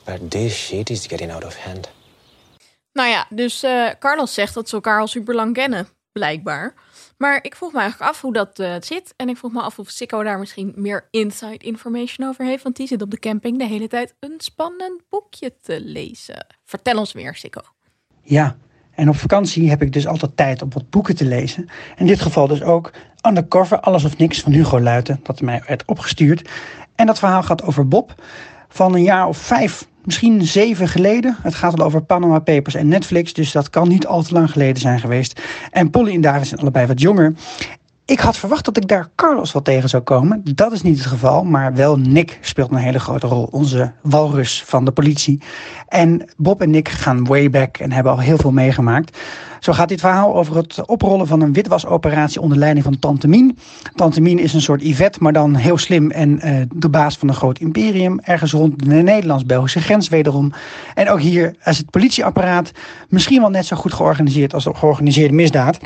[0.04, 1.90] But this shit is getting out of hand.
[2.92, 6.74] Nou ja, dus eh, Carlos zegt dat ze elkaar al super lang kennen, blijkbaar.
[7.16, 9.14] Maar ik vroeg me eigenlijk af hoe dat eh, zit.
[9.16, 12.62] En ik vroeg me af of Sikko daar misschien meer inside information over heeft.
[12.62, 16.46] Want die zit op de camping de hele tijd een spannend boekje te lezen.
[16.64, 17.60] Vertel ons meer, Sikko.
[18.22, 18.56] Ja,
[18.98, 21.68] en op vakantie heb ik dus altijd tijd om wat boeken te lezen.
[21.96, 22.92] In dit geval dus ook
[23.26, 26.48] Undercover, Alles of Niks van Hugo Luiten, dat mij werd opgestuurd.
[26.94, 28.14] En dat verhaal gaat over Bob
[28.68, 31.36] van een jaar of vijf, misschien zeven geleden.
[31.42, 34.50] Het gaat al over Panama Papers en Netflix, dus dat kan niet al te lang
[34.50, 35.42] geleden zijn geweest.
[35.70, 37.34] En Polly en David zijn allebei wat jonger.
[38.08, 40.42] Ik had verwacht dat ik daar Carlos wel tegen zou komen.
[40.54, 43.48] Dat is niet het geval, maar wel Nick speelt een hele grote rol.
[43.50, 45.40] Onze walrus van de politie.
[45.88, 49.18] En Bob en Nick gaan way back en hebben al heel veel meegemaakt.
[49.60, 53.28] Zo gaat dit verhaal over het oprollen van een witwasoperatie onder leiding van Tante
[54.20, 54.38] Mien.
[54.38, 57.58] Is een soort Yvette, maar dan heel slim en eh, de baas van een groot
[57.58, 58.20] imperium.
[58.20, 60.52] Ergens rond de Nederlands-Belgische grens wederom.
[60.94, 62.72] En ook hier is het politieapparaat
[63.08, 65.78] misschien wel net zo goed georganiseerd als de georganiseerde misdaad.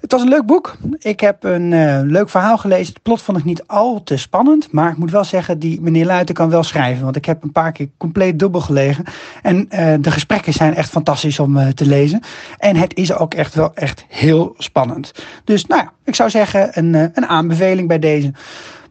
[0.00, 0.76] Het was een leuk boek.
[0.98, 2.92] Ik heb een eh, leuk verhaal gelezen.
[2.94, 4.72] Het plot vond ik niet al te spannend.
[4.72, 7.04] Maar ik moet wel zeggen, die meneer Luiten kan wel schrijven.
[7.04, 9.04] Want ik heb een paar keer compleet dubbel gelegen.
[9.42, 12.20] En eh, de gesprekken zijn echt fantastisch om eh, te lezen.
[12.58, 15.12] En het is ook echt wel echt heel spannend.
[15.44, 18.32] Dus nou ja, ik zou zeggen een, een aanbeveling bij deze.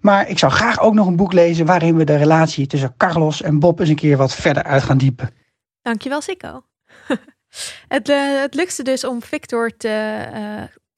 [0.02, 3.42] Maar ik zou graag ook nog een boek lezen waarin we de relatie tussen Carlos
[3.42, 5.30] en Bob eens een keer wat verder uit gaan diepen.
[5.82, 6.64] Dankjewel, Sikko.
[7.88, 10.26] Het, eh, het lukte dus om Victor te,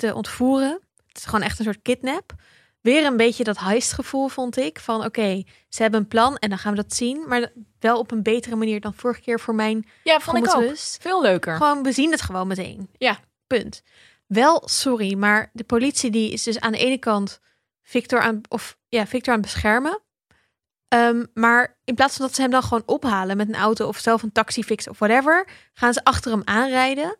[0.02, 0.80] te ontvoeren.
[1.08, 2.34] Het is gewoon echt een soort kidnap.
[2.82, 4.80] Weer een beetje dat heistgevoel vond ik.
[4.80, 7.28] Van oké, ze hebben een plan en dan gaan we dat zien.
[7.28, 10.78] Maar wel op een betere manier dan vorige keer voor mijn Ja, vond ik ook.
[10.78, 11.56] Veel leuker.
[11.56, 12.90] Gewoon, we zien het gewoon meteen.
[12.98, 13.20] Ja.
[13.48, 13.82] Punt.
[14.28, 17.40] Wel, sorry, maar de politie die is dus aan de ene kant
[17.84, 20.02] Victor aan, of, ja, Victor aan het beschermen.
[20.88, 23.98] Ehm, maar in plaats van dat ze hem dan gewoon ophalen met een auto of
[23.98, 27.18] zelf een taxi fixen of whatever, gaan ze achter hem aanrijden.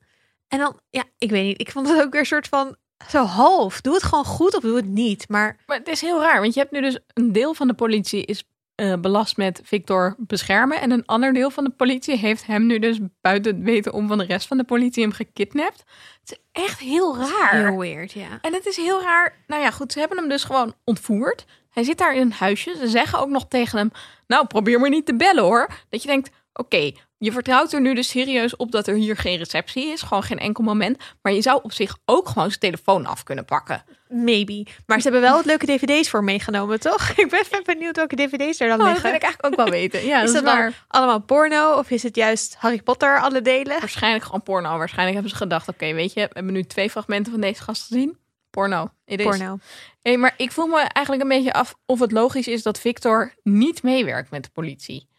[0.52, 2.76] En dan, ja, ik weet niet, ik vond het ook weer een soort van
[3.08, 3.82] zo half.
[3.82, 5.30] Doe het gewoon goed of doe het niet.
[5.30, 7.74] Maar Maar het is heel raar, want je hebt nu dus een deel van de
[7.74, 8.44] politie is
[8.76, 10.82] eh, belast met Victor beschermen.
[10.82, 14.08] En een ander deel van de politie heeft hem nu dus buiten het weten om
[14.08, 15.84] van de rest van de politie hem gekidnapt.
[16.22, 17.68] Het is echt heel raar.
[17.68, 18.40] heel weird, ja.
[18.42, 19.44] En het is heel raar.
[19.48, 21.46] Nou ja, goed, ze hebben hem dus gewoon ontvoerd.
[21.70, 22.76] Hij zit daar in een huisje.
[22.78, 23.92] Ze zeggen ook nog tegen hem:
[24.28, 25.70] Nou, probeer maar niet te bellen hoor.
[25.90, 29.38] Dat je denkt: Oké, je vertrouwt er nu dus serieus op dat er hier geen
[29.38, 30.02] receptie is.
[30.02, 30.98] Gewoon geen enkel moment.
[31.22, 33.84] Maar je zou op zich ook gewoon zijn telefoon af kunnen pakken.
[34.10, 34.66] Maybe.
[34.86, 37.10] Maar ze hebben wel wat leuke dvd's voor meegenomen, toch?
[37.16, 39.04] Ik ben even benieuwd welke dvd's er dan Oh, dat liggen.
[39.04, 40.06] wil ik eigenlijk ook wel weten.
[40.06, 40.86] Ja, is dat dat waar.
[40.88, 43.80] allemaal porno of is het juist Harry Potter alle delen?
[43.80, 44.78] Waarschijnlijk gewoon porno.
[44.78, 47.82] Waarschijnlijk hebben ze gedacht: Oké, weet je, we hebben nu twee fragmenten van deze gast
[47.88, 48.18] gezien.
[48.50, 48.90] Porno.
[49.06, 49.26] It is.
[49.26, 49.58] Porno.
[50.02, 53.34] Hey, maar ik voel me eigenlijk een beetje af of het logisch is dat Victor
[53.44, 55.10] niet meewerkt met de politie.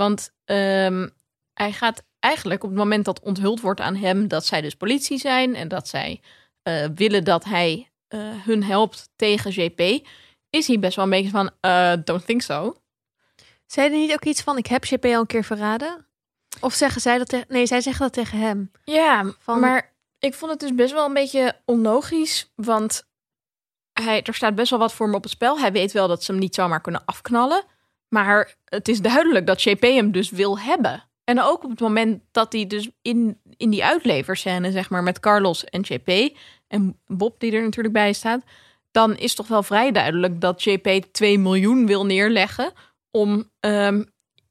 [0.00, 1.08] Want ehm,
[1.54, 5.18] hij gaat eigenlijk op het moment dat onthuld wordt aan hem dat zij dus politie
[5.18, 6.20] zijn en dat zij
[6.62, 10.06] eh, willen dat hij eh, hun helpt tegen JP,
[10.50, 12.76] is hij best wel een beetje van, eh, don't think so.
[13.66, 16.06] Zeiden niet ook iets van ik heb JP al een keer verraden?
[16.60, 17.46] Of zeggen zij dat tegen...
[17.48, 18.70] Nee, zij zeggen dat tegen hem.
[18.84, 23.08] Ja, Van- maar ik vond het dus best wel een beetje onlogisch, want
[23.92, 25.58] hij, er staat best wel wat voor hem op het spel.
[25.58, 27.64] Hij weet wel dat ze hem niet zomaar kunnen afknallen,
[28.10, 31.04] maar het is duidelijk dat JP hem dus wil hebben.
[31.24, 35.20] En ook op het moment dat hij dus in, in die uitleverscène, zeg maar, met
[35.20, 36.36] Carlos en JP
[36.68, 38.42] en Bob die er natuurlijk bij staat,
[38.90, 42.72] dan is toch wel vrij duidelijk dat JP 2 miljoen wil neerleggen
[43.10, 44.02] om ehm,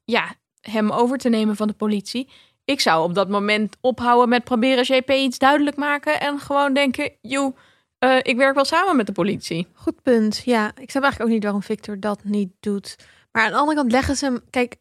[0.04, 2.28] ja, hem over te nemen van de politie.
[2.64, 7.12] Ik zou op dat moment ophouden met proberen JP iets duidelijk maken en gewoon denken,
[7.20, 7.54] joe,
[7.98, 9.66] eh, ik werk wel samen met de politie.
[9.72, 10.42] Goed punt.
[10.44, 12.96] Ja, ik snap eigenlijk ook niet waarom Victor dat niet doet.
[13.32, 14.40] Maar aan de andere kant leggen ze hem...
[14.50, 14.76] Kijk,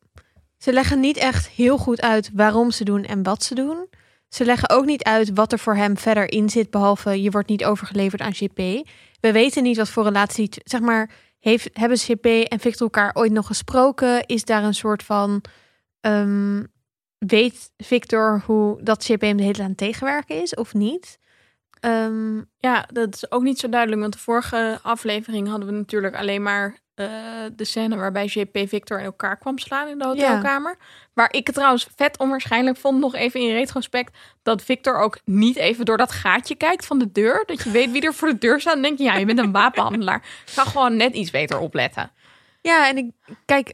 [0.58, 3.88] ze leggen niet echt heel goed uit waarom ze doen en wat ze doen.
[4.30, 7.50] Ze leggen ook niet uit wat er voor hem verder in zit, behalve je wordt
[7.50, 8.88] niet overgeleverd aan JP.
[9.20, 11.10] We weten niet wat voor relatie, zeg maar,
[11.40, 14.26] heeft, hebben JP en Victor elkaar ooit nog gesproken?
[14.26, 15.42] Is daar een soort van,
[16.02, 16.64] ehm,
[17.18, 21.20] weet Victor hoe dat JP hem de hele tijd aan tegenwerken is of niet?
[21.80, 26.16] Ehm, Ja, dat is ook niet zo duidelijk, want de vorige aflevering hadden we natuurlijk
[26.16, 27.10] alleen maar eh,
[27.56, 30.78] de scène waarbij JP Victor in elkaar kwam slaan in de hotelkamer.
[31.14, 35.56] Waar ik het trouwens vet onwaarschijnlijk vond, nog even in retrospect, dat Victor ook niet
[35.56, 37.44] even door dat gaatje kijkt van de deur.
[37.46, 38.74] Dat je weet wie er voor de deur staat.
[38.74, 40.24] Dan denk je, ja, je bent een wapenhandelaar.
[40.46, 42.12] Ga gewoon net iets beter opletten.
[42.62, 43.12] ja, en ik,
[43.46, 43.74] kijk,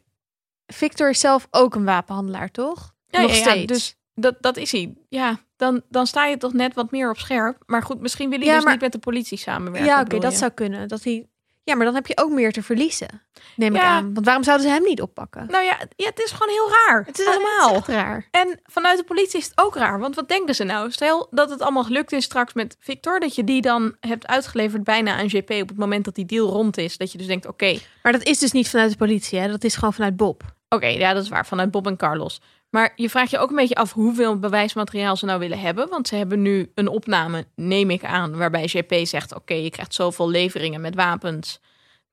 [0.68, 2.94] Victor is zelf ook een wapenhandelaar, toch?
[3.08, 3.72] Ja, nog ja, ja, steeds.
[3.74, 4.94] dus dat, dat is hij.
[5.10, 7.64] Ja, dan, dan sta je toch net wat meer op scherp.
[7.66, 9.90] Maar goed, misschien wil hij Ja, dus maar- niet met de politie samenwerken.
[9.90, 10.38] ja, oké, dat je?
[10.38, 10.88] zou kunnen.
[10.88, 11.28] Dat hij,
[11.66, 13.22] ja, maar dan heb je ook meer te verliezen,
[13.56, 13.88] neem ik Ja.
[13.88, 14.14] aan.
[14.14, 15.46] Want waarom zouden ze hem niet oppakken?
[15.50, 17.04] Nou ja, ja, het is gewoon heel raar.
[17.06, 17.74] Het is allemaal.
[17.74, 18.28] Het is echt raar.
[18.32, 20.00] En vanuit de politie is het ook raar.
[20.00, 20.92] Want wat denken ze nou?
[20.92, 23.20] Stel dat het allemaal gelukt is straks met Victor.
[23.20, 26.50] Dat je die dan hebt uitgeleverd bijna aan JP op het moment dat die deal
[26.50, 26.98] rond is.
[26.98, 29.48] Dat je dus denkt, oké, Maar dat is dus niet vanuit de politie, hè?
[29.48, 30.44] Dat is gewoon vanuit Bob.
[30.70, 31.46] oké, ja, dat is waar.
[31.46, 32.42] Vanuit Bob en Carlos.
[32.76, 35.90] Maar je vraagt je ook een beetje af hoeveel bewijsmateriaal ze nou willen hebben.
[35.90, 39.36] Want ze hebben nu een opname, neem ik aan, waarbij JP zegt...
[39.36, 41.60] oké, je krijgt zoveel leveringen met wapens.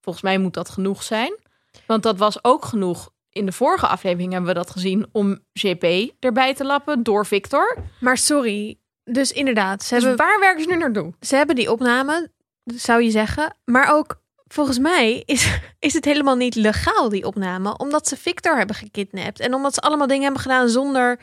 [0.01, 1.39] Volgens mij moet dat genoeg zijn.
[1.87, 3.11] Want dat was ook genoeg.
[3.31, 7.77] In de vorige aflevering hebben we dat gezien om JP erbij te lappen door Victor.
[8.01, 11.13] Maar sorry, dus inderdaad, ze, Dus hebben, waar werken ze nu naartoe?
[11.21, 12.31] ze hebben die opname,
[12.65, 13.57] zou je zeggen.
[13.65, 14.22] Maar ook,
[14.53, 17.77] volgens mij is, is het helemaal niet legaal, die opname.
[17.77, 19.41] Omdat ze Victor hebben gekidnapt.
[19.41, 21.21] En omdat ze allemaal dingen hebben gedaan zonder,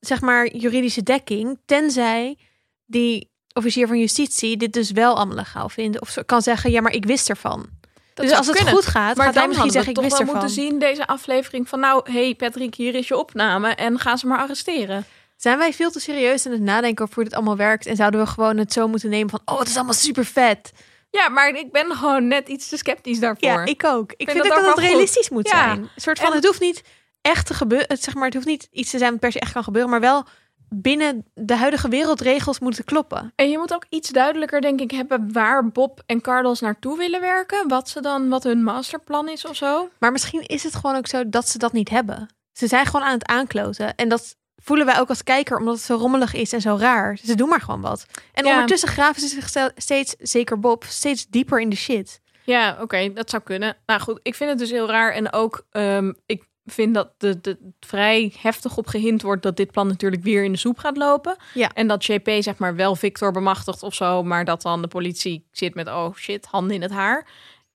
[0.00, 1.58] zeg maar, juridische dekking.
[1.64, 2.38] Tenzij
[2.86, 6.00] die officier van justitie dit dus wel allemaal legaal vindt.
[6.00, 7.68] Of kan zeggen, ja, maar ik wist ervan.
[8.14, 8.74] Dat dus als het kunnen.
[8.74, 10.34] goed gaat, Maar gaat hij dan misschien zeggen, ik wist ervan.
[10.34, 11.80] moeten zien deze aflevering van...
[11.80, 15.04] nou, hey Patrick, hier is je opname en ga ze maar arresteren.
[15.36, 17.86] Zijn wij veel te serieus aan het nadenken over hoe dit allemaal werkt?
[17.86, 20.72] En zouden we gewoon het zo moeten nemen van, oh, het is allemaal super vet.
[21.10, 23.48] Ja, maar ik ben gewoon net iets te sceptisch daarvoor.
[23.48, 24.12] Ja, ik ook.
[24.16, 24.84] Ik vind, dat ook dat het wel goed.
[24.84, 25.78] realistisch moet zijn.
[25.78, 26.82] Een soort van, En- het hoeft niet
[27.20, 27.88] echt te gebeuren.
[27.88, 29.90] Het, zeg maar, het hoeft niet iets te zijn wat per se echt kan gebeuren,
[29.90, 30.24] maar wel
[30.70, 33.32] binnen de huidige wereldregels moeten kloppen.
[33.36, 35.32] En je moet ook iets duidelijker, denk ik, hebben...
[35.32, 37.68] waar Bob en Carlos naartoe willen werken.
[37.68, 39.88] Wat, ze dan, wat hun masterplan is of zo.
[39.98, 42.28] Maar misschien is het gewoon ook zo dat ze dat niet hebben.
[42.52, 43.94] Ze zijn gewoon aan het aankloten.
[43.94, 47.14] En dat voelen wij ook als kijker, omdat het zo rommelig is en zo raar.
[47.14, 48.06] Dus ze doen maar gewoon wat.
[48.32, 48.52] En Ja.
[48.52, 52.20] ondertussen graven ze zich steeds, zeker Bob, steeds dieper in de shit.
[52.44, 53.76] Ja, oké, dat zou kunnen.
[53.86, 55.12] Nou goed, ik vind het dus heel raar.
[55.12, 59.70] En ook, ehm, ik vind dat de, de, vrij heftig op gehind wordt dat dit
[59.70, 61.36] plan natuurlijk weer in de soep gaat lopen.
[61.54, 61.70] Ja.
[61.74, 65.46] En dat JP zeg maar wel Victor bemachtigt of zo, maar dat dan de politie
[65.52, 67.26] zit met, oh shit, handen in het haar.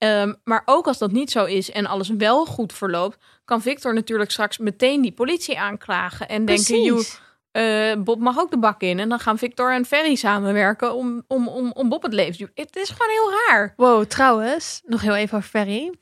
[0.03, 3.93] Ehm, maar ook als dat niet zo is en alles wel goed verloopt, kan Victor
[3.93, 7.19] natuurlijk straks meteen die politie aanklagen en denken, joh, Precies.
[7.51, 8.99] eh, Bob mag ook de bak in.
[8.99, 12.49] En dan gaan Victor en Ferry samenwerken om, om, om, om Bob het leven te.
[12.61, 13.73] Het is gewoon heel raar.
[13.77, 15.93] Wow, trouwens, nog heel even over Ferry.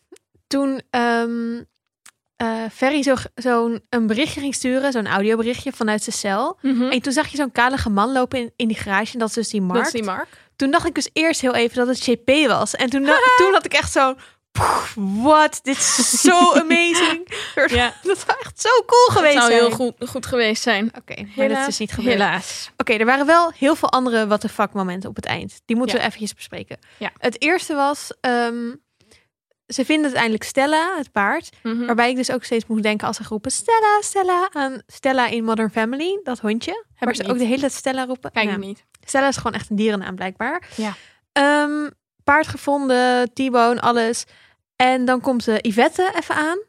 [0.48, 1.64] Toen ehm
[2.36, 6.58] eh, Ferry zo- zo'n een berichtje ging sturen, zo'n audioberichtje vanuit zijn cel.
[6.90, 9.14] En toen zag je zo'n kalige man lopen in, in die garage.
[9.14, 9.86] En dat is dus die Dat Mark.
[9.86, 10.28] is die Mark.
[10.62, 12.76] Toen dacht ik dus eerst heel even dat het JP was.
[12.76, 13.02] En toen,
[13.38, 14.16] toen had ik echt zo...
[14.96, 15.60] What?
[15.64, 17.34] Dit is zo amazing.
[17.68, 17.94] Ja.
[18.04, 19.66] Dat zou echt zo cool geweest Het zou zijn.
[19.66, 20.92] heel goed, goed geweest zijn.
[20.98, 22.14] Oké, maar dat is dus niet gebeurd.
[22.14, 22.70] Helaas.
[22.78, 25.62] Oké, er waren wel heel veel andere what the fuck momenten op het eind.
[25.66, 26.02] Die moeten Ja.
[26.02, 26.78] we eventjes bespreken.
[26.98, 27.12] Ja.
[27.18, 28.12] Het eerste was...
[28.22, 28.76] ehm,
[29.68, 31.50] ze vinden uiteindelijk Stella, het paard.
[31.64, 31.86] Mhm.
[31.86, 35.44] Waarbij ik dus ook steeds moest denken als ze roepen Stella, Stella aan Stella in
[35.44, 36.20] Modern Family.
[36.24, 36.86] Dat hondje.
[37.00, 37.32] ik ze niet.
[37.32, 38.32] ook de hele tijd Stella roepen.
[38.32, 38.86] Kijk Nou, niet.
[39.06, 40.68] Stella is gewoon echt een dierennaam blijkbaar.
[40.76, 40.94] Ja.
[41.32, 41.90] Ehm,
[42.24, 44.26] paard gevonden, T-bone, alles.
[44.76, 46.60] En dan komt de Yvette even aan,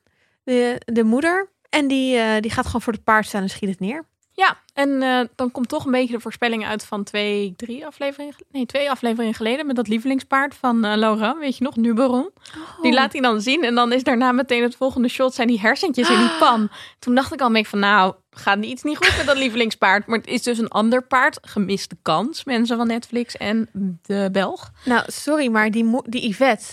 [0.44, 1.50] de, de moeder.
[1.68, 4.04] En die, eh, die gaat gewoon voor het paard staan en schiet het neer.
[4.34, 8.34] Ja, en eh, dan komt toch een beetje de voorspelling uit van twee, drie afleveringen,
[8.50, 12.30] nee, twee afleveringen geleden met dat lievelingspaard van eh, Laura, weet je nog, Nuberon.
[12.56, 12.82] Oh.
[12.82, 15.60] Die laat hij dan zien en dan is daarna meteen het volgende shot zijn die
[15.60, 16.68] hersentjes in die pan.
[16.98, 20.06] Toen dacht ik al mee van nou, gaat iets niet goed met dat lievelingspaard.
[20.06, 23.68] Maar het is dus een ander paard, gemiste kans, mensen van Netflix en
[24.02, 24.70] de Belg.
[24.84, 26.72] Nou, sorry, maar die, die Yvette,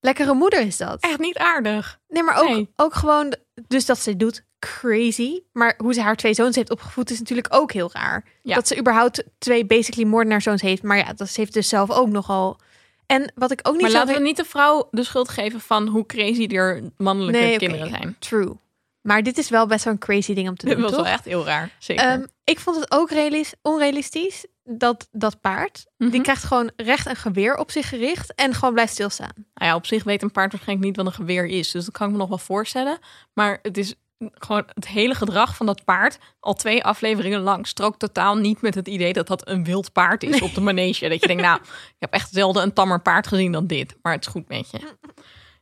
[0.00, 1.00] lekkere moeder is dat.
[1.00, 1.98] Echt niet aardig.
[2.08, 2.70] Nee, maar ook, Nee.
[2.76, 3.34] ook gewoon,
[3.66, 5.40] dus dat ze doet, crazy.
[5.52, 8.24] Maar hoe ze haar twee zoons heeft opgevoed is natuurlijk ook heel raar.
[8.42, 8.54] Ja.
[8.54, 10.82] Dat ze überhaupt twee basically moordenaarzoons heeft.
[10.82, 12.60] Maar ja, dat ze heeft dus zelf ook nogal.
[13.06, 15.86] En wat ik ook niet Maar laten we niet de vrouw de schuld geven van
[15.88, 18.16] hoe crazy er mannelijke Nee, kinderen zijn.
[18.18, 18.56] True.
[19.00, 21.02] Maar dit is wel best wel een crazy ding om te Dit doen, was toch?
[21.04, 21.70] wel echt heel raar.
[21.78, 22.04] Zeker.
[22.04, 26.22] Ehm, ik vond het ook realis- onrealistisch dat dat paard, die Mhm.
[26.22, 29.32] krijgt gewoon recht een geweer op zich gericht en gewoon blijft stilstaan.
[29.54, 31.70] Nou ja, op zich weet een paard waarschijnlijk niet wat een geweer is.
[31.70, 32.98] Dus dat kan ik me nog wel voorstellen.
[33.32, 33.94] Maar het is
[34.34, 38.74] gewoon het hele gedrag van dat paard, al twee afleveringen lang, strookt totaal niet met
[38.74, 41.08] het idee dat dat een wild paard is op de manege.
[41.08, 41.60] Dat je denkt, nou,
[41.96, 43.96] ik heb echt zelden een tammer paard gezien dan dit.
[44.02, 44.78] Maar het is goed met je.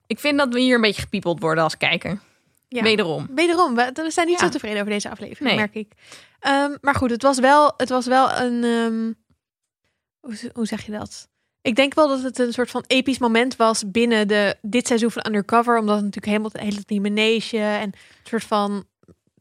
[0.06, 2.20] Ik vind dat we hier een beetje gepiepeld worden als kijker.
[2.72, 2.82] Ja.
[2.82, 3.26] Wederom.
[3.34, 4.44] Wederom, we, we zijn niet Ja.
[4.46, 5.56] zo tevreden over deze aflevering, Nee.
[5.56, 5.92] merk ik.
[6.40, 8.64] Ehm, maar goed, het was wel, het was wel een.
[8.64, 9.12] ehm,
[10.52, 11.28] hoe, zeg je dat?
[11.62, 15.10] Ik denk wel dat het een soort van episch moment was binnen de, dit seizoen
[15.10, 15.78] van Undercover.
[15.78, 17.94] Omdat het natuurlijk helemaal het hele die manege en een
[18.24, 18.84] soort van.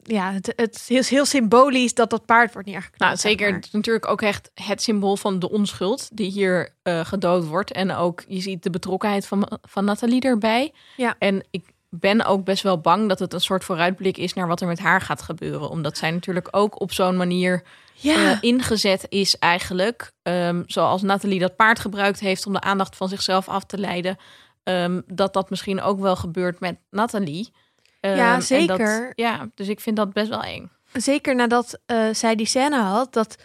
[0.02, 3.00] Ja, het, het is heel symbolisch dat dat paard wordt neergeknald.
[3.00, 3.46] Nou, zeg zeker.
[3.46, 3.56] maar.
[3.56, 7.72] Het is natuurlijk ook echt het symbool van de onschuld die hier eh, gedood wordt.
[7.72, 10.72] En ook, je ziet de betrokkenheid van, van Nathalie erbij.
[10.96, 11.14] Ja.
[11.18, 14.60] En ik ben ook best wel bang dat het een soort vooruitblik is naar wat
[14.60, 15.68] er met haar gaat gebeuren.
[15.70, 17.62] Omdat zij natuurlijk ook op zo'n manier
[17.94, 20.12] Ja, eh, ingezet is eigenlijk.
[20.22, 24.16] Ehm, zoals Nathalie dat paard gebruikt heeft om de aandacht van zichzelf af te leiden.
[24.62, 27.52] ehm, dat dat misschien ook wel gebeurt met Nathalie.
[28.00, 29.12] Ehm, Ja, dat- zeker.
[29.14, 30.70] ja, dus ik vind dat best wel eng.
[30.92, 33.36] zeker nadat eh, zij die scène had, dat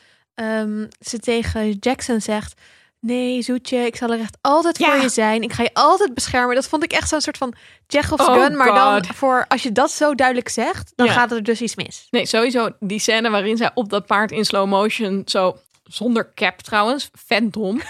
[1.00, 2.62] ze tegen Jackson zegt:
[3.06, 4.92] Nee, zoetje, ik zal er echt altijd Ja.
[4.92, 5.42] voor je zijn.
[5.42, 6.56] Ik ga je altijd beschermen.
[6.56, 7.54] Dat vond ik echt zo'n soort van
[7.88, 8.56] Chekhov's Oh gun.
[8.58, 11.12] Maar dan voor als je dat zo duidelijk zegt, dan Ja.
[11.12, 12.08] gaat er dus iets mis.
[12.12, 16.60] Nee, sowieso die scène waarin zij op dat paard in slow motion zo zonder cap
[16.62, 17.82] trouwens, vet dom.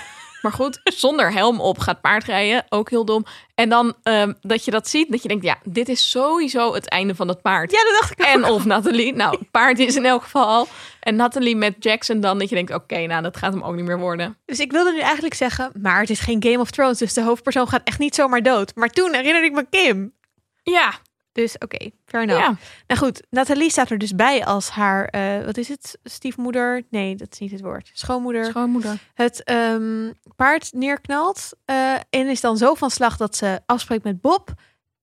[0.46, 3.26] Maar goed, zonder helm op gaat paardrijden, ook heel dom.
[3.56, 6.89] En dan ehm, dat je dat ziet, dat je denkt, ja, dit is sowieso het
[6.89, 7.72] einde van het paard.
[7.72, 8.26] Ja, dat dacht ik.
[8.26, 10.68] En of Nathalie, nou, het paard is in elk geval al.
[11.00, 13.86] En Nathalie met Jackson dan, dat je denkt, oké, nou, dat gaat hem ook niet
[13.86, 14.38] meer worden.
[14.46, 17.24] Dus ik wilde nu eigenlijk zeggen, maar het is geen Game of Thrones, dus de
[17.24, 18.76] hoofdpersoon gaat echt niet zomaar dood.
[18.76, 20.14] Maar toen herinnerde ik me Kim.
[20.64, 20.93] Ja,
[21.36, 22.42] Dus oké, fair enough.
[22.42, 22.56] ja.
[22.88, 26.84] Nou goed, Nathalie staat er dus bij als haar, eh, wat is het, stiefmoeder?
[26.90, 27.90] Nee, dat is niet het woord.
[27.94, 28.46] Schoonmoeder.
[28.46, 29.00] schoonmoeder.
[29.14, 31.52] het ehm, paard neerknalt.
[31.66, 34.54] eh, en is dan zo van slag dat ze afspreekt met Bob.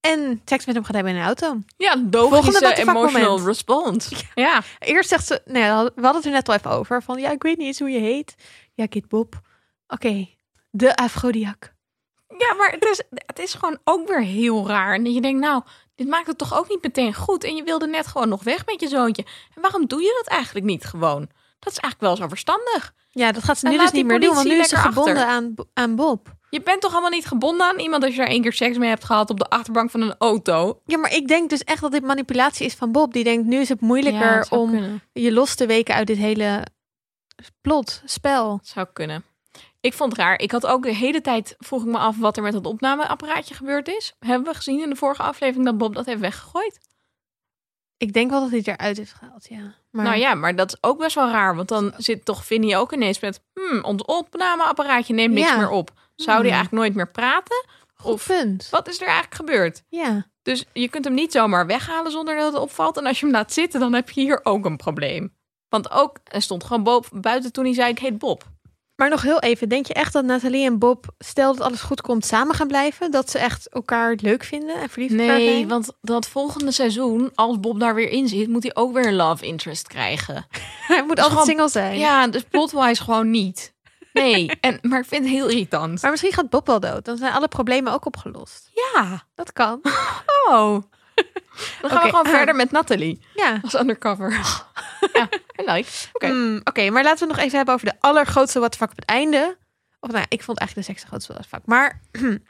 [0.01, 1.59] En seks met hem gaat hebben in een auto.
[1.77, 4.17] Ja, logische the fuck emotional response.
[4.35, 4.63] Ja.
[4.79, 7.03] Eerst zegt ze, nee, we hadden het er net al even over.
[7.03, 8.35] Van ja, ik weet niet eens hoe je heet.
[8.75, 9.41] Ja, Kid Bob.
[9.89, 10.29] Oké,
[10.71, 11.75] de afrodiak.
[12.39, 14.95] Ja, maar het is, het is gewoon ook weer heel raar.
[14.95, 15.63] En dat je denkt, nou,
[16.03, 17.45] dit maakt het toch ook niet meteen goed.
[17.45, 19.25] En je wilde net gewoon nog weg met je zoontje.
[19.55, 21.29] En waarom doe je dat eigenlijk niet gewoon?
[21.59, 22.95] Dat is eigenlijk wel zo verstandig.
[23.11, 25.29] Ja, dat gaat ze nu dus niet meer doen, want nu is ze gebonden achter.
[25.29, 26.35] aan, aan Bob.
[26.51, 28.89] Je bent toch allemaal niet gebonden aan iemand als je er één keer seks mee
[28.89, 30.81] hebt gehad op de achterbank van een auto?
[30.87, 33.13] Ja, maar ik denk dus echt dat dit manipulatie is van Bob.
[33.13, 35.03] Die denkt, nu is het moeilijker Ja, om kunnen.
[35.13, 36.67] je los te weken uit dit hele
[37.61, 38.61] plot, spel.
[38.63, 39.25] Zou kunnen.
[39.83, 40.39] Ik vond het raar.
[40.41, 43.55] Ik had ook de hele tijd, vroeg ik me af wat er met dat opnameapparaatje
[43.55, 44.15] gebeurd is.
[44.19, 46.79] Hebben we gezien in de vorige aflevering dat Bob dat heeft weggegooid?
[47.97, 49.75] Ik denk wel dat hij het eruit heeft gehaald, ja.
[49.91, 51.57] Maar Nou ja, maar dat is ook best wel raar.
[51.57, 53.41] Want dan zit toch Vinnie ook ineens met...
[53.55, 55.57] Hmm, ons opnameapparaatje neemt niks Ja.
[55.57, 55.91] meer op.
[56.15, 56.57] Zou die Hmm.
[56.59, 57.65] eigenlijk nooit meer praten?
[57.95, 58.69] goed Of punt.
[58.71, 59.83] wat is er eigenlijk gebeurd?
[59.89, 60.27] Ja.
[60.43, 62.97] Dus je kunt hem niet zomaar weghalen zonder dat het opvalt.
[62.97, 65.35] En als je hem laat zitten, dan heb je hier ook een probleem.
[65.69, 68.45] Want ook, er stond gewoon Bob buiten toen hij zei, ik heet Bob.
[68.97, 72.01] Maar nog heel even, denk je echt dat Nathalie en Bob, stel dat alles goed
[72.01, 73.11] komt, samen gaan blijven?
[73.11, 75.69] Dat ze echt elkaar leuk vinden en verliefd Nee, zijn?
[75.69, 79.15] want dat volgende seizoen, als Bob daar weer in zit, moet hij ook weer een
[79.17, 80.47] love interest krijgen.
[80.87, 81.99] hij moet altijd single zijn.
[81.99, 83.73] Ja, dus plotwise gewoon niet.
[84.13, 86.03] Nee, en, maar ik vind het heel irritant.
[86.03, 87.05] Maar misschien gaat Bob wel dood.
[87.05, 88.71] Dan zijn alle problemen ook opgelost.
[88.75, 89.81] Ja, Dat kan.
[90.51, 90.83] oh.
[91.81, 93.59] Dan gaan we gewoon verder met Nathalie Ja.
[93.63, 94.41] als undercover.
[95.13, 95.29] Ja.
[96.13, 96.27] Oké.
[96.27, 98.91] Mm, Oké, maar laten we het nog even hebben over de allergrootste what the fuck
[98.91, 99.57] op het einde.
[100.01, 101.67] Of nou, ja, ik vond eigenlijk de seks de grootste what the fuck.
[101.67, 102.01] Maar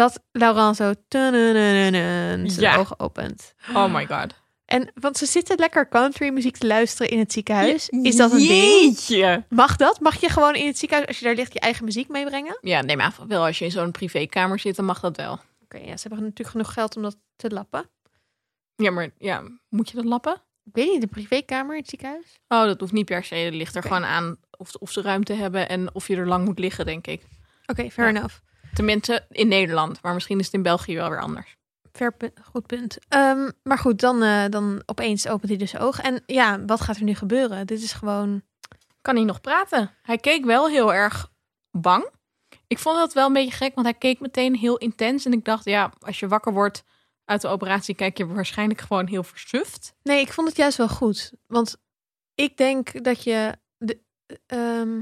[0.00, 2.76] dat Laurent zo zijn Ja.
[2.76, 3.54] ogen opent.
[3.74, 4.42] Oh my god.
[4.64, 7.88] En want ze zitten lekker country muziek te luisteren in het ziekenhuis.
[7.88, 8.48] Is dat een ding?
[8.82, 9.44] Jeetje.
[9.48, 10.00] Mag dat?
[10.00, 12.58] Mag je gewoon in het ziekenhuis, als je daar ligt, je eigen muziek meebrengen?
[12.60, 15.40] Ja, nee, maar wel als je in zo'n privékamer zit, dan mag dat wel.
[15.62, 17.90] Oké, ja, ze hebben natuurlijk genoeg geld om dat te lappen.
[18.76, 20.42] Ja, maar ja, moet je dat lappen?
[20.64, 22.38] Ik weet niet, de privékamer in het ziekenhuis?
[22.48, 23.34] Oh, dat hoeft niet per se.
[23.34, 26.44] Het ligt er gewoon aan of, of ze ruimte hebben en of je er lang
[26.44, 27.22] moet liggen, denk ik.
[27.66, 28.16] Oké, fair Ja.
[28.18, 28.34] enough.
[28.74, 30.02] Tenminste, in Nederland.
[30.02, 31.56] Maar misschien is het in België wel weer anders.
[31.92, 32.98] Punt, goed punt.
[33.08, 36.00] Ehm, maar goed, dan, eh, dan opeens opent hij dus zijn oog.
[36.00, 37.66] En ja, wat gaat er nu gebeuren?
[37.66, 38.42] Dit is gewoon...
[39.00, 39.90] Kan hij nog praten?
[40.02, 41.30] Hij keek wel heel erg
[41.70, 42.08] bang.
[42.66, 45.24] Ik vond dat wel een beetje gek, want hij keek meteen heel intens.
[45.24, 46.84] En ik dacht, ja, als je wakker wordt
[47.24, 49.94] uit de operatie, kijk je waarschijnlijk gewoon heel versuft.
[50.02, 51.32] Nee, ik vond het juist wel goed.
[51.46, 51.76] Want
[52.34, 53.56] ik denk dat je...
[53.78, 54.00] De,
[54.46, 55.00] ehm,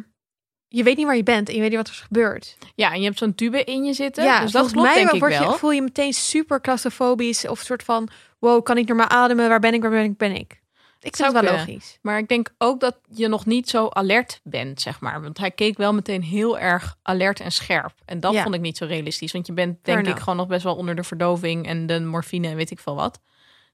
[0.68, 2.56] je weet niet waar je bent en je weet niet wat er is gebeurd.
[2.74, 4.24] Ja, en je hebt zo'n tube in je zitten.
[4.24, 5.52] ja, dus dat klopt mij denk ik word je, wel.
[5.52, 7.48] voel je meteen super claustrofobisch.
[7.48, 8.08] Of een soort van,
[8.38, 9.48] wow, kan ik normaal ademen?
[9.48, 10.61] Waar ben ik, waar ben ik, ben ik?
[11.02, 11.98] Ik vind Zou het wel logisch.
[12.02, 15.22] Maar ik denk ook dat je nog niet zo alert bent, zeg maar.
[15.22, 17.94] Want hij keek wel meteen heel erg alert en scherp.
[18.04, 18.42] En dat Ja.
[18.42, 19.32] vond ik niet zo realistisch.
[19.32, 22.48] Want je bent denk ik gewoon nog best wel onder de verdoving en de morfine
[22.48, 23.20] en weet ik veel wat.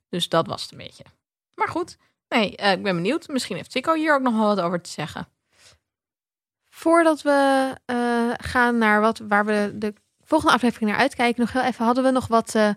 [0.08, 1.04] Dus dat was het een beetje.
[1.54, 1.96] Maar goed,
[2.28, 3.28] nee, eh, ik ben benieuwd.
[3.28, 5.28] Misschien heeft Tico hier ook nog wel wat over te zeggen.
[6.68, 11.62] Voordat we eh, gaan naar wat, waar we de volgende aflevering naar uitkijken, nog heel
[11.62, 12.70] even hadden we nog wat eh,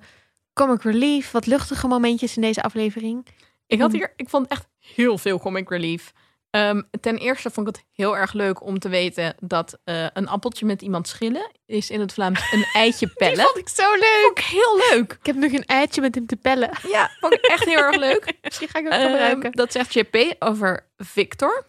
[0.54, 3.26] comic relief, wat luchtige momentjes in deze aflevering.
[3.72, 4.00] Ik had Hmm.
[4.00, 6.12] hier, ik vond echt heel veel comic relief.
[6.50, 10.28] Ehm, ten eerste vond ik het heel erg leuk om te weten dat eh, een
[10.28, 13.36] appeltje met iemand schillen is in het Vlaams een eitje pellen.
[13.36, 14.22] Die vond ik zo leuk.
[14.24, 15.12] Vond ik heel leuk.
[15.20, 16.70] Ik heb nog een eitje met hem te pellen.
[16.88, 18.34] Ja, vond ik echt heel erg leuk.
[18.42, 19.52] Misschien ga ik ook Ehm, gebruiken.
[19.52, 21.66] dat zegt JP over Victor.